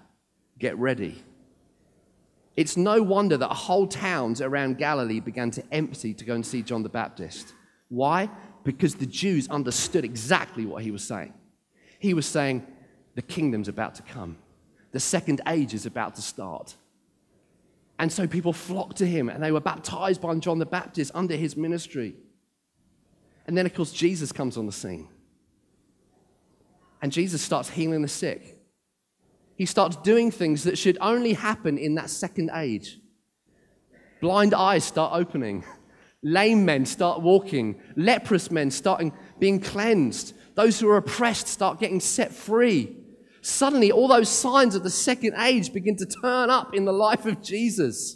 Get 0.57 0.75
ready. 0.79 1.23
It's 2.59 2.75
no 2.75 3.01
wonder 3.01 3.37
that 3.37 3.53
whole 3.53 3.87
towns 3.87 4.41
around 4.41 4.77
Galilee 4.77 5.21
began 5.21 5.49
to 5.51 5.63
empty 5.71 6.13
to 6.13 6.25
go 6.25 6.35
and 6.35 6.45
see 6.45 6.61
John 6.61 6.83
the 6.83 6.89
Baptist. 6.89 7.53
Why? 7.87 8.29
Because 8.65 8.95
the 8.95 9.05
Jews 9.05 9.47
understood 9.47 10.03
exactly 10.03 10.65
what 10.65 10.83
he 10.83 10.91
was 10.91 11.01
saying. 11.01 11.33
He 11.99 12.13
was 12.13 12.25
saying, 12.25 12.67
the 13.15 13.21
kingdom's 13.21 13.69
about 13.69 13.95
to 13.95 14.01
come, 14.01 14.37
the 14.91 14.99
second 14.99 15.39
age 15.47 15.73
is 15.73 15.85
about 15.85 16.15
to 16.15 16.21
start. 16.21 16.75
And 17.97 18.11
so 18.11 18.27
people 18.27 18.51
flocked 18.51 18.97
to 18.97 19.05
him 19.05 19.29
and 19.29 19.41
they 19.41 19.53
were 19.53 19.61
baptized 19.61 20.19
by 20.19 20.35
John 20.35 20.59
the 20.59 20.65
Baptist 20.65 21.13
under 21.15 21.37
his 21.37 21.55
ministry. 21.55 22.13
And 23.47 23.57
then, 23.57 23.67
of 23.67 23.73
course, 23.73 23.93
Jesus 23.93 24.33
comes 24.33 24.57
on 24.57 24.65
the 24.65 24.73
scene. 24.73 25.07
And 27.01 27.09
Jesus 27.09 27.41
starts 27.41 27.69
healing 27.69 28.01
the 28.01 28.09
sick. 28.09 28.58
He 29.59 29.65
starts 29.65 29.97
doing 29.97 30.31
things 30.31 30.63
that 30.63 30.77
should 30.77 30.97
only 31.01 31.33
happen 31.33 31.77
in 31.77 31.95
that 31.95 32.09
second 32.09 32.49
age. 32.55 32.97
Blind 34.21 34.53
eyes 34.53 34.85
start 34.85 35.11
opening. 35.13 35.65
Lame 36.23 36.63
men 36.63 36.85
start 36.85 37.21
walking. 37.21 37.77
Leprous 37.97 38.51
men 38.51 38.71
starting 38.71 39.11
being 39.37 39.59
cleansed. 39.59 40.33
Those 40.55 40.79
who 40.79 40.87
are 40.87 40.95
oppressed 40.95 41.49
start 41.49 41.77
getting 41.77 41.99
set 41.99 42.31
free. 42.31 42.95
Suddenly, 43.41 43.91
all 43.91 44.07
those 44.07 44.29
signs 44.29 44.75
of 44.75 44.83
the 44.83 44.89
second 44.89 45.35
age 45.37 45.73
begin 45.73 45.97
to 45.97 46.05
turn 46.05 46.49
up 46.49 46.73
in 46.73 46.85
the 46.85 46.93
life 46.93 47.25
of 47.25 47.41
Jesus. 47.41 48.15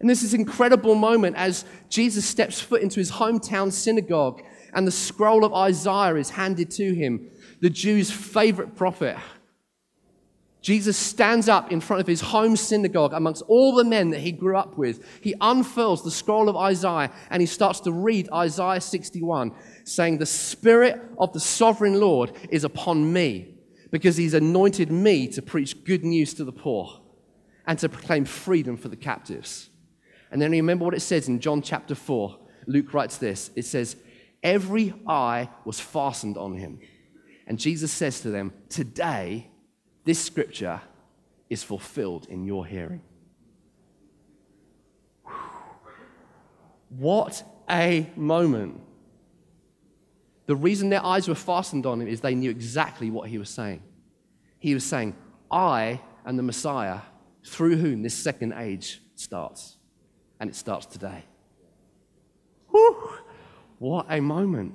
And 0.00 0.08
this 0.08 0.22
is 0.22 0.32
an 0.32 0.40
incredible 0.40 0.94
moment 0.94 1.36
as 1.36 1.66
Jesus 1.90 2.24
steps 2.24 2.58
foot 2.58 2.80
into 2.80 2.98
his 2.98 3.12
hometown 3.12 3.70
synagogue 3.70 4.40
and 4.72 4.86
the 4.86 4.90
scroll 4.90 5.44
of 5.44 5.52
Isaiah 5.52 6.14
is 6.14 6.30
handed 6.30 6.70
to 6.72 6.94
him, 6.94 7.28
the 7.60 7.68
Jews' 7.68 8.10
favorite 8.10 8.74
prophet. 8.74 9.18
Jesus 10.62 10.96
stands 10.96 11.48
up 11.48 11.72
in 11.72 11.80
front 11.80 12.00
of 12.00 12.06
his 12.06 12.20
home 12.20 12.54
synagogue 12.54 13.12
amongst 13.12 13.42
all 13.48 13.74
the 13.74 13.84
men 13.84 14.10
that 14.10 14.20
he 14.20 14.30
grew 14.30 14.56
up 14.56 14.78
with. 14.78 15.04
He 15.20 15.34
unfurls 15.40 16.04
the 16.04 16.10
scroll 16.10 16.48
of 16.48 16.56
Isaiah 16.56 17.10
and 17.30 17.42
he 17.42 17.46
starts 17.46 17.80
to 17.80 17.92
read 17.92 18.30
Isaiah 18.32 18.80
61, 18.80 19.52
saying, 19.82 20.18
The 20.18 20.26
Spirit 20.26 21.02
of 21.18 21.32
the 21.32 21.40
sovereign 21.40 21.98
Lord 21.98 22.32
is 22.48 22.62
upon 22.62 23.12
me 23.12 23.56
because 23.90 24.16
he's 24.16 24.34
anointed 24.34 24.92
me 24.92 25.26
to 25.28 25.42
preach 25.42 25.84
good 25.84 26.04
news 26.04 26.32
to 26.34 26.44
the 26.44 26.52
poor 26.52 27.00
and 27.66 27.76
to 27.80 27.88
proclaim 27.88 28.24
freedom 28.24 28.76
for 28.76 28.88
the 28.88 28.96
captives. 28.96 29.68
And 30.30 30.40
then 30.40 30.52
remember 30.52 30.84
what 30.84 30.94
it 30.94 31.00
says 31.00 31.26
in 31.26 31.40
John 31.40 31.60
chapter 31.60 31.96
4. 31.96 32.38
Luke 32.68 32.94
writes 32.94 33.18
this 33.18 33.50
it 33.56 33.64
says, 33.64 33.96
Every 34.44 34.94
eye 35.08 35.48
was 35.64 35.80
fastened 35.80 36.38
on 36.38 36.54
him. 36.54 36.78
And 37.48 37.58
Jesus 37.58 37.90
says 37.90 38.20
to 38.20 38.30
them, 38.30 38.52
Today, 38.68 39.50
this 40.04 40.22
scripture 40.22 40.80
is 41.48 41.62
fulfilled 41.62 42.26
in 42.28 42.44
your 42.44 42.66
hearing. 42.66 43.02
What 46.88 47.42
a 47.70 48.10
moment. 48.16 48.80
The 50.46 50.56
reason 50.56 50.90
their 50.90 51.04
eyes 51.04 51.28
were 51.28 51.34
fastened 51.34 51.86
on 51.86 52.00
him 52.00 52.08
is 52.08 52.20
they 52.20 52.34
knew 52.34 52.50
exactly 52.50 53.10
what 53.10 53.28
he 53.28 53.38
was 53.38 53.48
saying. 53.48 53.82
He 54.58 54.74
was 54.74 54.84
saying, 54.84 55.16
I 55.50 56.00
am 56.26 56.36
the 56.36 56.42
Messiah 56.42 57.00
through 57.44 57.76
whom 57.76 58.02
this 58.02 58.14
second 58.14 58.52
age 58.54 59.00
starts. 59.14 59.76
And 60.40 60.50
it 60.50 60.56
starts 60.56 60.86
today. 60.86 61.24
Whew. 62.70 63.10
What 63.78 64.06
a 64.08 64.20
moment. 64.20 64.74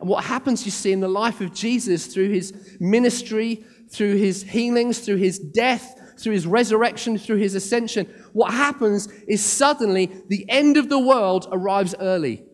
And 0.00 0.08
what 0.08 0.24
happens, 0.24 0.64
you 0.64 0.70
see, 0.70 0.92
in 0.92 1.00
the 1.00 1.08
life 1.08 1.40
of 1.40 1.52
Jesus 1.52 2.06
through 2.06 2.30
his 2.30 2.76
ministry, 2.80 3.64
through 3.90 4.16
his 4.16 4.42
healings, 4.42 5.00
through 5.00 5.16
his 5.16 5.38
death, 5.38 6.00
through 6.20 6.34
his 6.34 6.46
resurrection, 6.46 7.18
through 7.18 7.38
his 7.38 7.54
ascension, 7.54 8.06
what 8.32 8.52
happens 8.52 9.08
is 9.26 9.44
suddenly 9.44 10.10
the 10.28 10.48
end 10.48 10.76
of 10.76 10.88
the 10.88 10.98
world 10.98 11.48
arrives 11.50 11.94
early. 11.98 12.44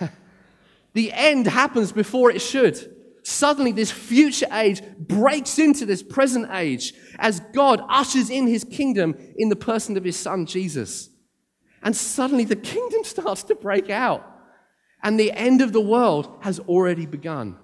the 0.92 1.12
end 1.12 1.46
happens 1.46 1.92
before 1.92 2.30
it 2.30 2.40
should. 2.40 2.88
Suddenly, 3.24 3.72
this 3.72 3.90
future 3.90 4.46
age 4.52 4.82
breaks 4.98 5.58
into 5.58 5.86
this 5.86 6.02
present 6.02 6.48
age 6.52 6.92
as 7.18 7.38
God 7.52 7.80
ushers 7.88 8.30
in 8.30 8.48
his 8.48 8.64
kingdom 8.64 9.14
in 9.36 9.48
the 9.48 9.56
person 9.56 9.96
of 9.96 10.02
his 10.02 10.16
son, 10.16 10.44
Jesus. 10.44 11.08
And 11.84 11.94
suddenly, 11.94 12.44
the 12.44 12.56
kingdom 12.56 13.04
starts 13.04 13.44
to 13.44 13.54
break 13.54 13.90
out. 13.90 14.28
And 15.04 15.18
the 15.18 15.32
end 15.32 15.62
of 15.62 15.72
the 15.72 15.80
world 15.80 16.38
has 16.42 16.60
already 16.60 17.06
begun. 17.06 17.58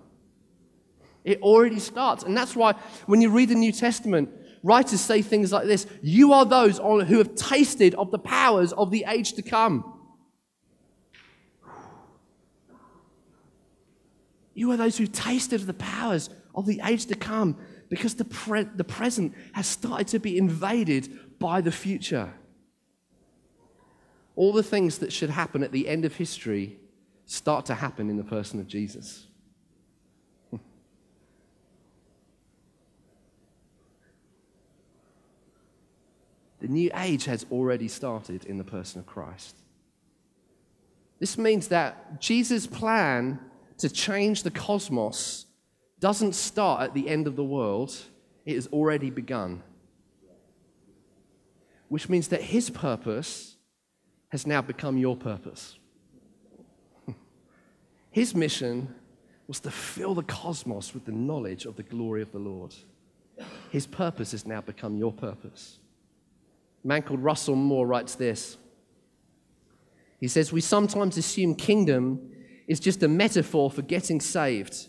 It 1.28 1.42
already 1.42 1.78
starts. 1.78 2.24
And 2.24 2.34
that's 2.34 2.56
why 2.56 2.72
when 3.04 3.20
you 3.20 3.28
read 3.28 3.50
the 3.50 3.54
New 3.54 3.70
Testament, 3.70 4.30
writers 4.62 5.02
say 5.02 5.20
things 5.20 5.52
like 5.52 5.66
this 5.66 5.86
You 6.00 6.32
are 6.32 6.46
those 6.46 6.78
who 6.78 7.18
have 7.18 7.34
tasted 7.34 7.94
of 7.96 8.10
the 8.10 8.18
powers 8.18 8.72
of 8.72 8.90
the 8.90 9.04
age 9.06 9.34
to 9.34 9.42
come. 9.42 9.94
You 14.54 14.72
are 14.72 14.78
those 14.78 14.96
who 14.96 15.06
tasted 15.06 15.60
of 15.60 15.66
the 15.66 15.74
powers 15.74 16.30
of 16.54 16.64
the 16.64 16.80
age 16.82 17.04
to 17.06 17.14
come 17.14 17.58
because 17.90 18.14
the, 18.14 18.24
pre- 18.24 18.62
the 18.62 18.82
present 18.82 19.34
has 19.52 19.66
started 19.66 20.08
to 20.08 20.18
be 20.18 20.38
invaded 20.38 21.38
by 21.38 21.60
the 21.60 21.70
future. 21.70 22.32
All 24.34 24.54
the 24.54 24.62
things 24.62 24.98
that 24.98 25.12
should 25.12 25.30
happen 25.30 25.62
at 25.62 25.72
the 25.72 25.86
end 25.88 26.06
of 26.06 26.16
history 26.16 26.78
start 27.26 27.66
to 27.66 27.74
happen 27.74 28.08
in 28.08 28.16
the 28.16 28.24
person 28.24 28.58
of 28.58 28.66
Jesus. 28.66 29.27
The 36.68 36.74
new 36.74 36.90
age 36.94 37.24
has 37.24 37.46
already 37.50 37.88
started 37.88 38.44
in 38.44 38.58
the 38.58 38.64
person 38.64 38.98
of 38.98 39.06
Christ. 39.06 39.56
This 41.18 41.38
means 41.38 41.68
that 41.68 42.20
Jesus' 42.20 42.66
plan 42.66 43.40
to 43.78 43.88
change 43.88 44.42
the 44.42 44.50
cosmos 44.50 45.46
doesn't 45.98 46.34
start 46.34 46.82
at 46.82 46.92
the 46.92 47.08
end 47.08 47.26
of 47.26 47.36
the 47.36 47.44
world, 47.44 47.96
it 48.44 48.54
has 48.54 48.66
already 48.66 49.08
begun. 49.08 49.62
Which 51.88 52.10
means 52.10 52.28
that 52.28 52.42
his 52.42 52.68
purpose 52.68 53.56
has 54.28 54.46
now 54.46 54.60
become 54.60 54.98
your 54.98 55.16
purpose. 55.16 55.78
His 58.10 58.34
mission 58.34 58.94
was 59.46 59.58
to 59.60 59.70
fill 59.70 60.14
the 60.14 60.22
cosmos 60.22 60.92
with 60.92 61.06
the 61.06 61.12
knowledge 61.12 61.64
of 61.64 61.76
the 61.76 61.82
glory 61.82 62.20
of 62.20 62.30
the 62.30 62.38
Lord. 62.38 62.74
His 63.70 63.86
purpose 63.86 64.32
has 64.32 64.44
now 64.44 64.60
become 64.60 64.98
your 64.98 65.12
purpose. 65.12 65.78
A 66.84 66.86
man 66.86 67.02
called 67.02 67.20
Russell 67.20 67.56
Moore 67.56 67.86
writes 67.86 68.14
this. 68.14 68.56
He 70.20 70.28
says, 70.28 70.52
We 70.52 70.60
sometimes 70.60 71.16
assume 71.16 71.54
kingdom 71.54 72.30
is 72.66 72.80
just 72.80 73.02
a 73.02 73.08
metaphor 73.08 73.70
for 73.70 73.82
getting 73.82 74.20
saved. 74.20 74.88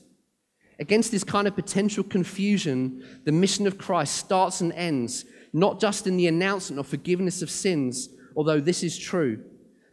Against 0.80 1.12
this 1.12 1.24
kind 1.24 1.48
of 1.48 1.56
potential 1.56 2.04
confusion, 2.04 3.06
the 3.26 3.32
mission 3.32 3.68
of 3.68 3.78
Christ 3.78 4.16
starts 4.16 4.62
and 4.62 4.72
ends 4.74 5.26
not 5.54 5.80
just 5.80 6.08
in 6.08 6.18
the 6.18 6.28
announcement 6.28 6.80
of 6.80 6.88
forgiveness 6.88 7.42
of 7.42 7.50
sins, 7.50 8.10
although 8.36 8.60
this 8.60 8.84
is 8.84 8.98
true, 8.98 9.44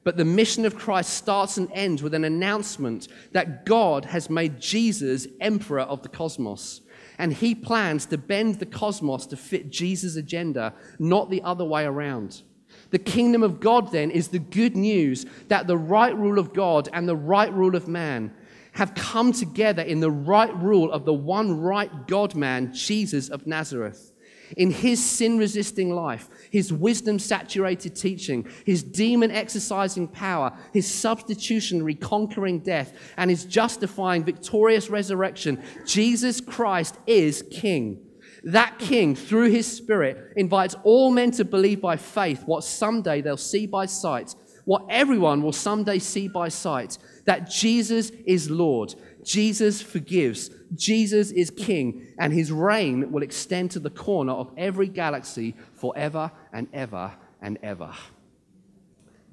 but 0.05 0.17
the 0.17 0.25
mission 0.25 0.65
of 0.65 0.77
Christ 0.77 1.15
starts 1.15 1.57
and 1.57 1.71
ends 1.73 2.03
with 2.03 2.15
an 2.15 2.25
announcement 2.25 3.09
that 3.33 3.67
God 3.67 4.05
has 4.07 4.31
made 4.31 4.61
Jesus 4.61 5.27
emperor 5.41 5.81
of 5.81 6.03
the 6.03 6.09
cosmos 6.09 6.83
and 7.19 7.33
he 7.33 7.55
plans 7.55 8.07
to 8.07 8.19
bend 8.19 8.57
the 8.57 8.67
cosmos 8.67 9.27
to 9.27 9.37
fit 9.37 9.71
Jesus' 9.71 10.17
agenda, 10.17 10.75
not 10.99 11.31
the 11.31 11.43
other 11.43 11.65
way 11.65 11.85
around. 11.85 12.43
The 12.91 12.99
kingdom 12.99 13.43
of 13.43 13.61
God, 13.61 13.93
then, 13.93 14.11
is 14.11 14.29
the 14.29 14.39
good 14.39 14.77
news 14.77 15.27
that 15.49 15.67
the 15.67 15.79
right 15.79 16.17
rule 16.17 16.39
of 16.39 16.53
God 16.53 16.89
and 16.93 17.09
the 17.09 17.17
right 17.17 17.53
rule 17.53 17.75
of 17.75 17.89
man 17.89 18.33
have 18.73 18.95
come 18.95 19.33
together 19.33 19.83
in 19.83 20.01
the 20.01 20.11
right 20.11 20.55
rule 20.57 20.93
of 20.93 21.05
the 21.05 21.15
one 21.15 21.61
right 21.61 22.07
God 22.07 22.35
man, 22.35 22.75
Jesus 22.75 23.29
of 23.29 23.47
Nazareth 23.47 24.13
in 24.57 24.71
his 24.71 25.05
sin 25.05 25.39
resisting 25.39 25.91
life, 25.91 26.29
his 26.51 26.73
wisdom 26.73 27.19
saturated 27.19 27.97
teaching, 27.97 28.47
his 28.65 28.83
demon 28.83 29.31
exercising 29.31 30.09
power, 30.09 30.57
his 30.73 30.93
substitutionary 30.93 31.95
conquering 31.95 32.61
death, 32.61 32.93
and 33.17 33.31
his 33.31 33.45
justifying 33.45 34.25
victorious 34.25 34.89
resurrection, 34.91 35.63
Jesus 35.85 36.41
Christ 36.41 36.97
is 37.07 37.45
King. 37.51 38.03
That 38.45 38.79
King, 38.79 39.17
through 39.17 39.51
his 39.51 39.67
Spirit, 39.67 40.33
invites 40.37 40.77
all 40.85 41.11
men 41.11 41.33
to 41.33 41.45
believe 41.45 41.81
by 41.81 41.97
faith 41.97 42.45
what 42.47 42.63
someday 42.63 43.21
they'll 43.21 43.37
see 43.37 43.67
by 43.67 43.87
sight, 43.87 44.35
what 44.65 44.85
everyone 44.89 45.43
will 45.43 45.53
someday 45.53 45.99
see 45.99 46.29
by 46.29 46.49
sight 46.49 46.99
that 47.25 47.51
Jesus 47.51 48.11
is 48.25 48.51
Lord, 48.51 48.95
Jesus 49.25 49.83
forgives, 49.83 50.51
Jesus 50.75 51.31
is 51.31 51.51
king, 51.51 52.09
and 52.19 52.33
his 52.33 52.51
reign 52.51 53.13
will 53.13 53.23
extend 53.23 53.71
to 53.73 53.81
the 53.81 53.91
corner 53.91 54.33
of 54.33 54.51
every 54.57 54.89
galaxy 54.89 55.55
forever 55.75 56.31
and 56.53 56.69
ever 56.73 57.13
and 57.41 57.59
ever. 57.63 57.93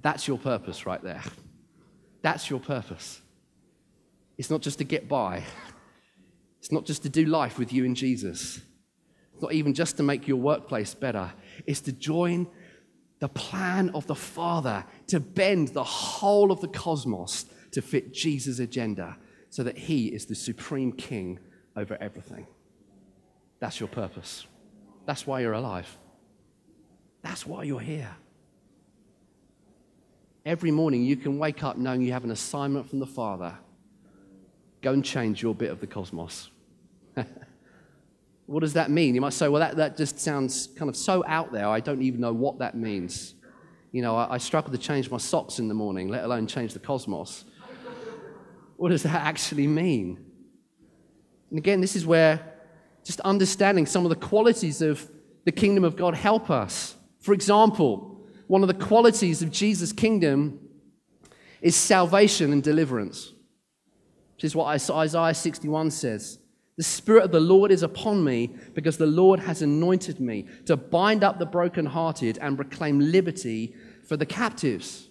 That's 0.01 0.27
your 0.27 0.37
purpose 0.37 0.85
right 0.85 1.01
there. 1.01 1.23
That's 2.21 2.49
your 2.49 2.59
purpose. 2.59 3.21
It's 4.37 4.49
not 4.49 4.61
just 4.61 4.77
to 4.79 4.83
get 4.83 5.07
by, 5.07 5.43
it's 6.59 6.71
not 6.71 6.85
just 6.85 7.03
to 7.03 7.09
do 7.09 7.25
life 7.25 7.57
with 7.59 7.73
you 7.73 7.85
and 7.85 7.95
Jesus, 7.95 8.61
it's 9.33 9.41
not 9.41 9.53
even 9.53 9.73
just 9.73 9.97
to 9.97 10.03
make 10.03 10.27
your 10.27 10.37
workplace 10.37 10.93
better. 10.93 11.33
It's 11.65 11.81
to 11.81 11.91
join 11.91 12.47
the 13.19 13.29
plan 13.29 13.89
of 13.91 14.05
the 14.07 14.15
Father 14.15 14.85
to 15.07 15.19
bend 15.19 15.69
the 15.69 15.83
whole 15.83 16.51
of 16.51 16.61
the 16.61 16.67
cosmos 16.67 17.45
to 17.71 17.81
fit 17.81 18.13
Jesus' 18.13 18.59
agenda 18.59 19.17
so 19.53 19.61
that 19.61 19.77
he 19.77 20.07
is 20.07 20.25
the 20.25 20.33
supreme 20.33 20.91
king 20.91 21.37
over 21.75 21.95
everything. 22.01 22.47
That's 23.59 23.79
your 23.79 23.87
purpose. 23.87 24.47
That's 25.05 25.27
why 25.27 25.41
you're 25.41 25.53
alive. 25.53 25.95
That's 27.21 27.45
why 27.45 27.61
you're 27.61 27.79
here. 27.79 28.09
Every 30.43 30.71
morning 30.71 31.03
you 31.03 31.15
can 31.15 31.37
wake 31.37 31.63
up 31.63 31.77
knowing 31.77 32.01
you 32.01 32.13
have 32.13 32.23
an 32.23 32.31
assignment 32.31 32.89
from 32.89 32.97
the 32.97 33.05
Father. 33.05 33.55
Go 34.81 34.93
and 34.93 35.05
change 35.05 35.43
your 35.43 35.53
bit 35.53 35.69
of 35.69 35.79
the 35.79 35.85
cosmos. 35.85 36.49
what 38.47 38.61
does 38.61 38.73
that 38.73 38.89
mean? 38.89 39.13
You 39.13 39.21
might 39.21 39.33
say, 39.33 39.49
well, 39.49 39.59
that, 39.59 39.75
that 39.75 39.97
just 39.97 40.19
sounds 40.19 40.69
kind 40.75 40.89
of 40.89 40.97
so 40.97 41.23
out 41.27 41.51
there, 41.51 41.67
I 41.67 41.79
don't 41.79 42.01
even 42.01 42.21
know 42.21 42.33
what 42.33 42.57
that 42.57 42.75
means. 42.75 43.35
You 43.91 44.01
know, 44.01 44.15
I, 44.15 44.33
I 44.33 44.37
struggle 44.39 44.71
to 44.71 44.79
change 44.79 45.11
my 45.11 45.19
socks 45.19 45.59
in 45.59 45.67
the 45.67 45.75
morning, 45.75 46.07
let 46.09 46.23
alone 46.23 46.47
change 46.47 46.73
the 46.73 46.79
cosmos. 46.79 47.45
What 48.77 48.89
does 48.89 49.03
that 49.03 49.21
actually 49.21 49.67
mean? 49.67 50.19
And 51.49 51.59
again, 51.59 51.81
this 51.81 51.95
is 51.95 52.05
where 52.05 52.53
just 53.03 53.19
understanding 53.21 53.85
some 53.85 54.05
of 54.05 54.09
the 54.09 54.15
qualities 54.15 54.81
of 54.81 55.09
the 55.45 55.51
kingdom 55.51 55.83
of 55.83 55.95
God 55.95 56.15
help 56.15 56.49
us. 56.49 56.95
For 57.19 57.33
example, 57.33 58.21
one 58.47 58.61
of 58.61 58.67
the 58.67 58.73
qualities 58.73 59.41
of 59.41 59.51
Jesus' 59.51 59.93
kingdom 59.93 60.59
is 61.61 61.75
salvation 61.75 62.51
and 62.51 62.61
deliverance, 62.61 63.31
which 64.35 64.43
is 64.43 64.55
what 64.55 64.67
Isaiah 64.67 65.33
61 65.33 65.91
says. 65.91 66.39
The 66.75 66.83
Spirit 66.83 67.23
of 67.23 67.31
the 67.31 67.39
Lord 67.39 67.71
is 67.71 67.83
upon 67.83 68.23
me 68.23 68.55
because 68.73 68.97
the 68.97 69.05
Lord 69.05 69.39
has 69.39 69.61
anointed 69.61 70.19
me 70.19 70.47
to 70.65 70.75
bind 70.75 71.23
up 71.23 71.37
the 71.37 71.45
brokenhearted 71.45 72.39
and 72.39 72.57
proclaim 72.57 72.99
liberty 72.99 73.75
for 74.03 74.17
the 74.17 74.25
captives. 74.25 75.07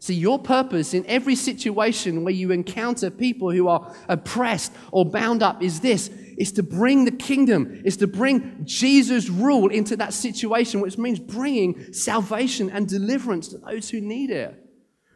See, 0.00 0.14
your 0.14 0.38
purpose 0.38 0.94
in 0.94 1.04
every 1.06 1.34
situation 1.34 2.22
where 2.22 2.32
you 2.32 2.52
encounter 2.52 3.10
people 3.10 3.50
who 3.50 3.66
are 3.66 3.92
oppressed 4.08 4.72
or 4.92 5.04
bound 5.04 5.42
up 5.42 5.62
is 5.62 5.80
this 5.80 6.08
is 6.38 6.52
to 6.52 6.62
bring 6.62 7.04
the 7.04 7.10
kingdom, 7.10 7.82
is 7.84 7.96
to 7.96 8.06
bring 8.06 8.60
Jesus' 8.64 9.28
rule 9.28 9.68
into 9.68 9.96
that 9.96 10.14
situation, 10.14 10.80
which 10.80 10.96
means 10.96 11.18
bringing 11.18 11.92
salvation 11.92 12.70
and 12.70 12.88
deliverance 12.88 13.48
to 13.48 13.58
those 13.58 13.90
who 13.90 14.00
need 14.00 14.30
it. 14.30 14.64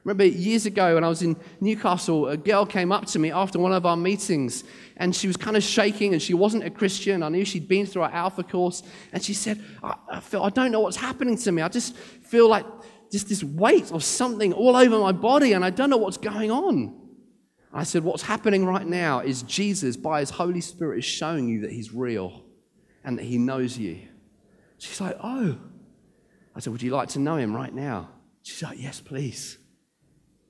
Remember 0.05 0.25
years 0.25 0.67
ago 0.67 0.97
when 0.97 1.05
I 1.05 1.09
was 1.09 1.23
in 1.23 1.37
Newcastle, 1.61 2.27
a 2.27 2.37
girl 2.37 2.67
came 2.67 2.91
up 2.91 3.07
to 3.07 3.21
me 3.21 3.31
after 3.31 3.61
one 3.61 3.73
of 3.73 3.87
our 3.87 3.97
meetings 3.97 4.65
and 4.97 5.15
she 5.15 5.29
was 5.29 5.37
kind 5.37 5.57
of 5.57 5.63
shaking 5.63 6.13
and 6.13 6.21
she 6.21 6.35
wasn't 6.35 6.65
a 6.65 6.71
Christian. 6.71 7.23
I 7.23 7.29
knew 7.29 7.45
she'd 7.45 7.69
been 7.69 7.87
through 7.87 8.03
our 8.03 8.11
Alpha 8.11 8.43
course 8.43 8.83
and 9.13 9.23
she 9.23 9.33
said, 9.33 9.63
I, 9.81 9.95
I 10.11 10.19
feel, 10.19 10.43
I 10.43 10.51
don't 10.51 10.73
know 10.73 10.81
what's 10.81 10.97
happening 10.97 11.39
to 11.39 11.53
me. 11.53 11.63
I 11.63 11.69
just 11.69 11.97
feel 11.97 12.49
like 12.49 12.67
just 13.13 13.29
this 13.29 13.45
weight 13.45 13.93
of 13.93 14.03
something 14.03 14.55
all 14.55 14.75
over 14.75 14.99
my 14.99 15.13
body 15.13 15.53
and 15.53 15.63
I 15.63 15.71
don't 15.71 15.91
know 15.91 15.99
what's 15.99 16.17
going 16.17 16.51
on. 16.51 16.99
I 17.73 17.85
said, 17.85 18.05
What's 18.05 18.23
happening 18.23 18.65
right 18.65 18.87
now 18.87 19.21
is 19.21 19.43
Jesus, 19.43 19.97
by 19.97 20.21
his 20.21 20.31
Holy 20.31 20.63
Spirit, 20.63 20.99
is 20.99 21.05
showing 21.05 21.49
you 21.49 21.61
that 21.61 21.71
he's 21.71 21.93
real 21.93 22.43
and 23.05 23.19
that 23.19 23.25
he 23.25 23.37
knows 23.39 23.79
you. 23.79 24.01
She's 24.79 25.01
like, 25.01 25.17
Oh. 25.23 25.59
I 26.55 26.61
said, 26.61 26.73
Would 26.73 26.83
you 26.83 26.91
like 26.91 27.11
to 27.11 27.19
know 27.19 27.37
him 27.37 27.55
right 27.55 27.73
now? 27.73 28.09
She's 28.43 28.63
like, 28.63 28.83
Yes, 28.83 29.01
please. 29.01 29.59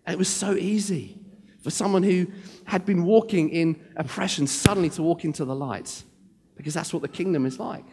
And 0.06 0.14
it 0.14 0.18
was 0.18 0.28
so 0.28 0.54
easy 0.54 1.18
for 1.62 1.70
someone 1.70 2.02
who 2.02 2.26
had 2.64 2.84
been 2.84 3.04
walking 3.04 3.50
in 3.50 3.80
oppression 3.96 4.46
suddenly 4.46 4.90
to 4.90 5.02
walk 5.02 5.24
into 5.24 5.44
the 5.44 5.54
light 5.54 6.02
because 6.56 6.74
that's 6.74 6.92
what 6.92 7.02
the 7.02 7.08
kingdom 7.08 7.44
is 7.46 7.58
like. 7.58 7.86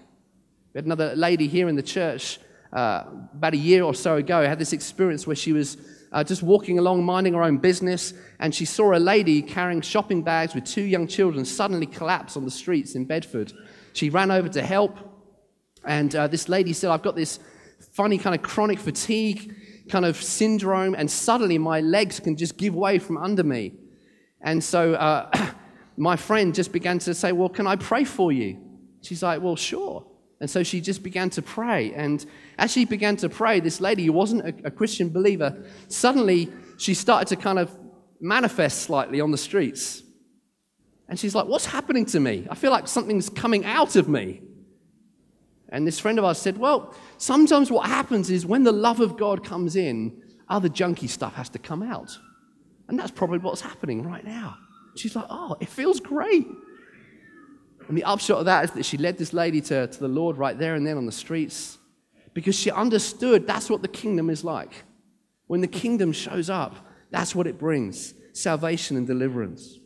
We 0.74 0.78
had 0.78 0.86
another 0.86 1.16
lady 1.16 1.48
here 1.48 1.68
in 1.68 1.76
the 1.76 1.84
church 1.84 2.40
uh, 2.74 3.04
about 3.34 3.54
a 3.54 3.58
year 3.58 3.84
or 3.84 3.94
so 3.94 4.18
ago, 4.18 4.44
had 4.44 4.60
this 4.60 4.74
experience 4.74 5.26
where 5.26 5.36
she 5.36 5.54
was 5.54 5.78
uh, 6.12 6.24
just 6.24 6.44
walking 6.44 6.80
along, 6.80 7.04
minding 7.04 7.34
her 7.34 7.44
own 7.44 7.58
business, 7.58 8.14
and 8.40 8.54
she 8.54 8.66
saw 8.66 8.96
a 8.96 9.00
lady 9.00 9.42
carrying 9.42 9.82
shopping 9.82 10.22
bags 10.22 10.56
with 10.56 10.66
two 10.66 10.82
young 10.82 11.08
children 11.08 11.46
suddenly 11.46 11.86
collapse 11.86 12.36
on 12.36 12.46
the 12.46 12.52
streets 12.52 12.96
in 12.96 13.06
Bedford. 13.06 13.54
She 13.94 14.10
ran 14.10 14.32
over 14.32 14.50
to 14.50 14.62
help, 14.62 14.98
and 15.86 16.14
uh, 16.16 16.28
this 16.28 16.50
lady 16.50 16.74
said, 16.74 16.90
I've 16.90 17.04
got 17.04 17.16
this 17.16 17.40
funny 17.94 18.18
kind 18.18 18.36
of 18.36 18.42
chronic 18.42 18.80
fatigue 18.80 19.56
kind 19.90 20.06
of 20.06 20.16
syndrome, 20.16 20.96
and 20.96 21.10
suddenly 21.10 21.58
my 21.58 21.82
legs 21.82 22.20
can 22.20 22.36
just 22.36 22.58
give 22.58 22.76
way 22.76 23.00
from 23.00 23.18
under 23.18 23.44
me. 23.44 23.74
And 24.42 24.64
so 24.64 24.94
uh, 24.94 25.52
my 25.98 26.16
friend 26.16 26.54
just 26.54 26.72
began 26.72 27.00
to 27.00 27.14
say, 27.14 27.32
Well, 27.32 27.50
can 27.50 27.68
I 27.68 27.76
pray 27.76 28.04
for 28.04 28.32
you? 28.32 28.60
She's 29.02 29.24
like, 29.24 29.42
Well, 29.42 29.56
sure. 29.56 30.06
And 30.42 30.50
so 30.50 30.64
she 30.64 30.80
just 30.80 31.04
began 31.04 31.30
to 31.32 31.42
pray. 31.42 31.94
And 31.94 32.26
as 32.58 32.72
she 32.72 32.86
began 32.86 33.18
to 33.18 33.30
pray, 33.30 33.60
this 33.60 33.82
lady 33.82 34.06
who 34.06 34.14
wasn't 34.14 34.42
a, 34.42 34.68
a 34.68 34.72
Christian 34.72 35.10
believer, 35.10 35.64
suddenly 35.90 36.50
she 36.78 36.94
started 36.94 37.28
to 37.30 37.36
kind 37.36 37.60
of 37.60 37.78
manifest 38.22 38.84
slightly 38.84 39.20
on 39.20 39.32
the 39.32 39.38
streets. 39.38 40.02
And 41.10 41.20
she's 41.20 41.36
like, 41.36 41.48
What's 41.48 41.66
happening 41.66 42.06
to 42.08 42.20
me? 42.20 42.48
I 42.50 42.56
feel 42.56 42.72
like 42.72 42.88
something's 42.88 43.30
coming 43.30 43.66
out 43.66 43.96
of 43.96 44.08
me. 44.08 44.42
And 45.70 45.86
this 45.86 46.00
friend 46.00 46.18
of 46.18 46.26
ours 46.26 46.38
said, 46.38 46.58
Well, 46.58 46.96
sometimes 47.18 47.70
what 47.70 47.88
happens 47.88 48.30
is 48.30 48.46
when 48.46 48.64
the 48.64 48.72
love 48.72 49.02
of 49.02 49.18
God 49.18 49.44
comes 49.44 49.76
in, 49.76 50.22
other 50.48 50.70
junky 50.70 51.10
stuff 51.10 51.36
has 51.36 51.50
to 51.50 51.60
come 51.60 51.84
out. 51.84 52.18
And 52.88 52.98
that's 52.98 53.12
probably 53.12 53.40
what's 53.40 53.62
happening 53.62 54.04
right 54.04 54.24
now. 54.24 54.58
She's 54.96 55.16
like, 55.16 55.28
Oh, 55.30 55.58
it 55.60 55.68
feels 55.68 56.00
great. 56.00 56.48
And 57.90 57.98
the 57.98 58.04
upshot 58.04 58.38
of 58.38 58.46
that 58.46 58.66
is 58.66 58.72
that 58.72 58.86
she 58.86 58.98
led 58.98 59.18
this 59.18 59.34
lady 59.34 59.62
to, 59.62 59.88
to 59.88 60.00
the 60.00 60.08
Lord 60.08 60.38
right 60.38 60.58
there 60.58 60.76
and 60.76 60.86
then 60.86 60.96
on 60.96 61.08
the 61.08 61.12
streets 61.12 61.80
because 62.36 62.56
she 62.56 62.70
understood 62.70 63.48
that's 63.48 63.68
what 63.68 63.82
the 63.82 63.88
kingdom 63.88 64.30
is 64.30 64.44
like. 64.44 64.72
When 65.48 65.62
the 65.62 65.68
kingdom 65.68 66.12
shows 66.12 66.52
up, 66.52 66.76
that's 67.10 67.34
what 67.34 67.48
it 67.48 67.58
brings 67.58 68.14
salvation 68.32 68.96
and 68.96 69.08
deliverance. 69.08 69.80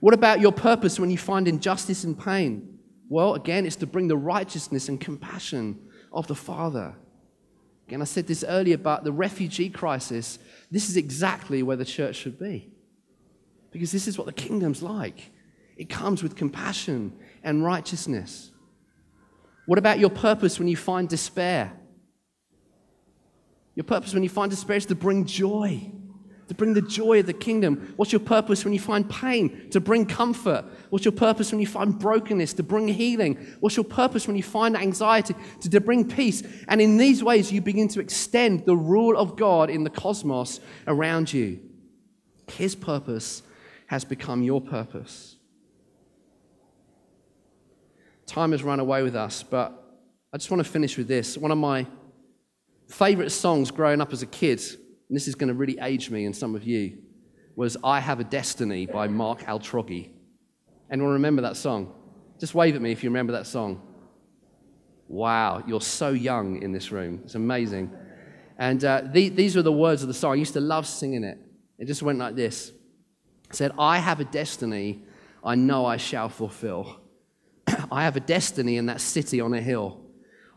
What 0.00 0.12
about 0.12 0.40
your 0.40 0.52
purpose 0.52 1.00
when 1.00 1.10
you 1.10 1.16
find 1.16 1.48
injustice 1.48 2.04
and 2.04 2.16
pain? 2.16 2.78
Well, 3.08 3.34
again, 3.34 3.64
it's 3.64 3.76
to 3.76 3.86
bring 3.86 4.08
the 4.08 4.16
righteousness 4.18 4.90
and 4.90 5.00
compassion 5.00 5.80
of 6.12 6.26
the 6.26 6.34
Father. 6.34 6.94
Again, 7.88 8.02
I 8.02 8.04
said 8.04 8.26
this 8.26 8.44
earlier 8.46 8.74
about 8.74 9.02
the 9.02 9.12
refugee 9.12 9.70
crisis. 9.70 10.38
This 10.70 10.90
is 10.90 10.98
exactly 10.98 11.62
where 11.62 11.78
the 11.78 11.86
church 11.86 12.16
should 12.16 12.38
be. 12.38 12.70
Because 13.70 13.92
this 13.92 14.06
is 14.06 14.18
what 14.18 14.26
the 14.26 14.32
kingdom's 14.34 14.82
like. 14.82 15.30
It 15.76 15.88
comes 15.88 16.22
with 16.22 16.36
compassion 16.36 17.12
and 17.42 17.64
righteousness. 17.64 18.50
What 19.66 19.78
about 19.78 19.98
your 19.98 20.10
purpose 20.10 20.58
when 20.58 20.68
you 20.68 20.76
find 20.76 21.08
despair? 21.08 21.72
Your 23.74 23.84
purpose 23.84 24.14
when 24.14 24.22
you 24.22 24.28
find 24.28 24.50
despair 24.50 24.76
is 24.76 24.86
to 24.86 24.94
bring 24.94 25.24
joy, 25.24 25.90
to 26.46 26.54
bring 26.54 26.74
the 26.74 26.82
joy 26.82 27.20
of 27.20 27.26
the 27.26 27.32
kingdom. 27.32 27.94
What's 27.96 28.12
your 28.12 28.20
purpose 28.20 28.64
when 28.64 28.72
you 28.72 28.78
find 28.78 29.08
pain? 29.08 29.68
To 29.70 29.80
bring 29.80 30.06
comfort. 30.06 30.64
What's 30.90 31.04
your 31.04 31.12
purpose 31.12 31.50
when 31.50 31.60
you 31.60 31.66
find 31.66 31.98
brokenness? 31.98 32.52
To 32.54 32.62
bring 32.62 32.86
healing. 32.86 33.34
What's 33.60 33.76
your 33.76 33.84
purpose 33.84 34.28
when 34.28 34.36
you 34.36 34.42
find 34.42 34.76
anxiety? 34.76 35.34
To, 35.62 35.70
to 35.70 35.80
bring 35.80 36.08
peace. 36.08 36.42
And 36.68 36.80
in 36.80 36.98
these 36.98 37.24
ways, 37.24 37.50
you 37.50 37.60
begin 37.60 37.88
to 37.88 38.00
extend 38.00 38.66
the 38.66 38.76
rule 38.76 39.16
of 39.16 39.36
God 39.36 39.70
in 39.70 39.82
the 39.82 39.90
cosmos 39.90 40.60
around 40.86 41.32
you. 41.32 41.58
His 42.52 42.76
purpose 42.76 43.42
has 43.86 44.04
become 44.04 44.42
your 44.42 44.60
purpose. 44.60 45.36
Time 48.26 48.52
has 48.52 48.62
run 48.62 48.80
away 48.80 49.02
with 49.02 49.14
us, 49.14 49.42
but 49.42 49.72
I 50.32 50.36
just 50.36 50.50
want 50.50 50.64
to 50.64 50.70
finish 50.70 50.96
with 50.96 51.08
this. 51.08 51.36
One 51.36 51.50
of 51.50 51.58
my 51.58 51.86
favorite 52.88 53.30
songs 53.30 53.70
growing 53.70 54.00
up 54.00 54.12
as 54.12 54.22
a 54.22 54.26
kid, 54.26 54.60
and 55.08 55.16
this 55.16 55.28
is 55.28 55.34
going 55.34 55.48
to 55.48 55.54
really 55.54 55.78
age 55.80 56.10
me 56.10 56.24
and 56.24 56.34
some 56.34 56.54
of 56.54 56.64
you, 56.64 56.98
was 57.56 57.76
I 57.84 58.00
Have 58.00 58.20
a 58.20 58.24
Destiny 58.24 58.86
by 58.86 59.08
Mark 59.08 59.42
Altrogge. 59.42 60.10
Anyone 60.90 61.12
remember 61.12 61.42
that 61.42 61.56
song? 61.56 61.94
Just 62.40 62.54
wave 62.54 62.74
at 62.74 62.82
me 62.82 62.92
if 62.92 63.04
you 63.04 63.10
remember 63.10 63.32
that 63.34 63.46
song. 63.46 63.80
Wow, 65.06 65.62
you're 65.66 65.80
so 65.80 66.10
young 66.10 66.62
in 66.62 66.72
this 66.72 66.90
room. 66.90 67.20
It's 67.24 67.34
amazing. 67.34 67.92
And 68.58 68.84
uh, 68.84 69.02
the, 69.04 69.28
these 69.28 69.54
were 69.54 69.62
the 69.62 69.72
words 69.72 70.02
of 70.02 70.08
the 70.08 70.14
song. 70.14 70.32
I 70.32 70.36
used 70.36 70.54
to 70.54 70.60
love 70.60 70.86
singing 70.86 71.24
it. 71.24 71.38
It 71.78 71.86
just 71.86 72.02
went 72.02 72.18
like 72.18 72.34
this. 72.34 72.70
It 73.50 73.56
said, 73.56 73.72
I 73.78 73.98
have 73.98 74.20
a 74.20 74.24
destiny 74.24 75.02
I 75.44 75.54
know 75.54 75.84
I 75.84 75.98
shall 75.98 76.30
fulfill. 76.30 77.00
I 77.94 78.02
have 78.02 78.16
a 78.16 78.20
destiny 78.20 78.76
in 78.76 78.86
that 78.86 79.00
city 79.00 79.40
on 79.40 79.54
a 79.54 79.60
hill. 79.60 80.00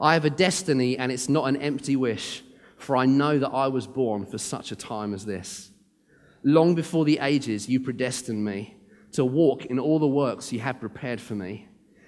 I 0.01 0.15
have 0.15 0.25
a 0.25 0.29
destiny, 0.31 0.97
and 0.97 1.11
it's 1.11 1.29
not 1.29 1.47
an 1.47 1.57
empty 1.57 1.95
wish, 1.95 2.43
for 2.77 2.97
I 2.97 3.05
know 3.05 3.37
that 3.37 3.49
I 3.49 3.67
was 3.67 3.85
born 3.85 4.25
for 4.25 4.39
such 4.39 4.71
a 4.71 4.75
time 4.75 5.13
as 5.13 5.23
this. 5.23 5.69
Long 6.43 6.73
before 6.73 7.05
the 7.05 7.19
ages, 7.21 7.69
you 7.69 7.79
predestined 7.79 8.43
me 8.43 8.77
to 9.11 9.23
walk 9.23 9.65
in 9.65 9.77
all 9.77 9.99
the 9.99 10.07
works 10.07 10.51
you 10.51 10.61
have 10.61 10.79
prepared 10.79 11.21
for 11.21 11.35
me. 11.35 11.67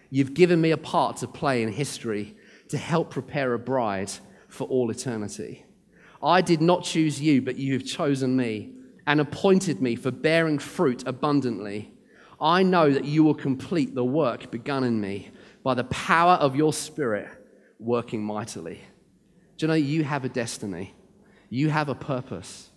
You've 0.10 0.34
given 0.34 0.60
me 0.60 0.72
a 0.72 0.78
part 0.78 1.18
to 1.18 1.28
play 1.28 1.62
in 1.62 1.72
history 1.72 2.36
to 2.70 2.80
help 2.80 3.12
prepare 3.12 3.54
a 3.54 3.60
bride 3.60 4.12
for 4.48 4.66
all 4.68 4.90
eternity. 4.90 5.64
I 6.24 6.42
did 6.42 6.60
not 6.60 6.84
choose 6.84 7.22
you, 7.22 7.44
but 7.44 7.56
you 7.56 7.74
have 7.74 7.86
chosen 7.86 8.36
me 8.36 8.74
and 9.06 9.22
appointed 9.22 9.80
me 9.80 9.96
for 9.96 10.10
bearing 10.10 10.58
fruit 10.58 11.04
abundantly 11.06 11.94
I 12.42 12.64
know 12.64 12.92
that 12.92 13.06
you 13.06 13.24
will 13.24 13.36
complete 13.36 13.94
the 13.94 14.04
work 14.04 14.50
begun 14.50 14.84
in 14.84 15.00
me 15.02 15.32
by 15.64 15.74
the 15.74 15.84
power 15.86 16.34
of 16.36 16.56
your 16.56 16.72
Spirit 16.72 17.28
working 17.80 18.24
mightily. 18.24 18.82
Do 19.58 19.66
you 19.66 19.68
know 19.68 19.74
you 19.74 20.04
have 20.04 20.24
a 20.24 20.30
destiny? 20.30 20.94
You 21.50 21.70
have 21.70 21.90
a 21.90 21.96
purpose. 21.96 22.70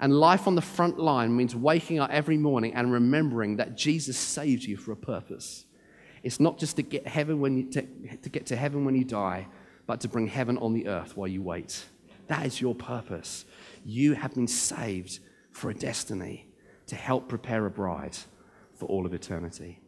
And 0.00 0.14
life 0.14 0.46
on 0.46 0.54
the 0.54 0.62
front 0.62 0.98
line 0.98 1.36
means 1.36 1.56
waking 1.56 1.98
up 1.98 2.10
every 2.10 2.36
morning 2.36 2.74
and 2.74 2.92
remembering 2.92 3.56
that 3.56 3.76
Jesus 3.76 4.16
saved 4.16 4.62
you 4.62 4.76
for 4.76 4.92
a 4.92 4.96
purpose. 4.96 5.64
It's 6.22 6.38
not 6.38 6.58
just 6.58 6.76
to 6.76 6.82
get 6.82 7.06
heaven 7.06 7.40
when 7.40 7.56
you, 7.56 7.70
to, 7.70 7.82
to 8.22 8.28
get 8.28 8.46
to 8.46 8.56
heaven 8.56 8.84
when 8.84 8.94
you 8.94 9.04
die, 9.04 9.48
but 9.86 10.00
to 10.02 10.08
bring 10.08 10.28
heaven 10.28 10.58
on 10.58 10.74
the 10.74 10.86
earth 10.86 11.16
while 11.16 11.26
you 11.26 11.42
wait. 11.42 11.84
That 12.28 12.46
is 12.46 12.60
your 12.60 12.74
purpose. 12.74 13.44
You 13.84 14.12
have 14.14 14.34
been 14.34 14.46
saved 14.46 15.18
for 15.50 15.70
a 15.70 15.74
destiny 15.74 16.46
to 16.86 16.94
help 16.94 17.28
prepare 17.28 17.66
a 17.66 17.70
bride 17.70 18.16
for 18.78 18.86
all 18.86 19.04
of 19.04 19.12
eternity. 19.12 19.80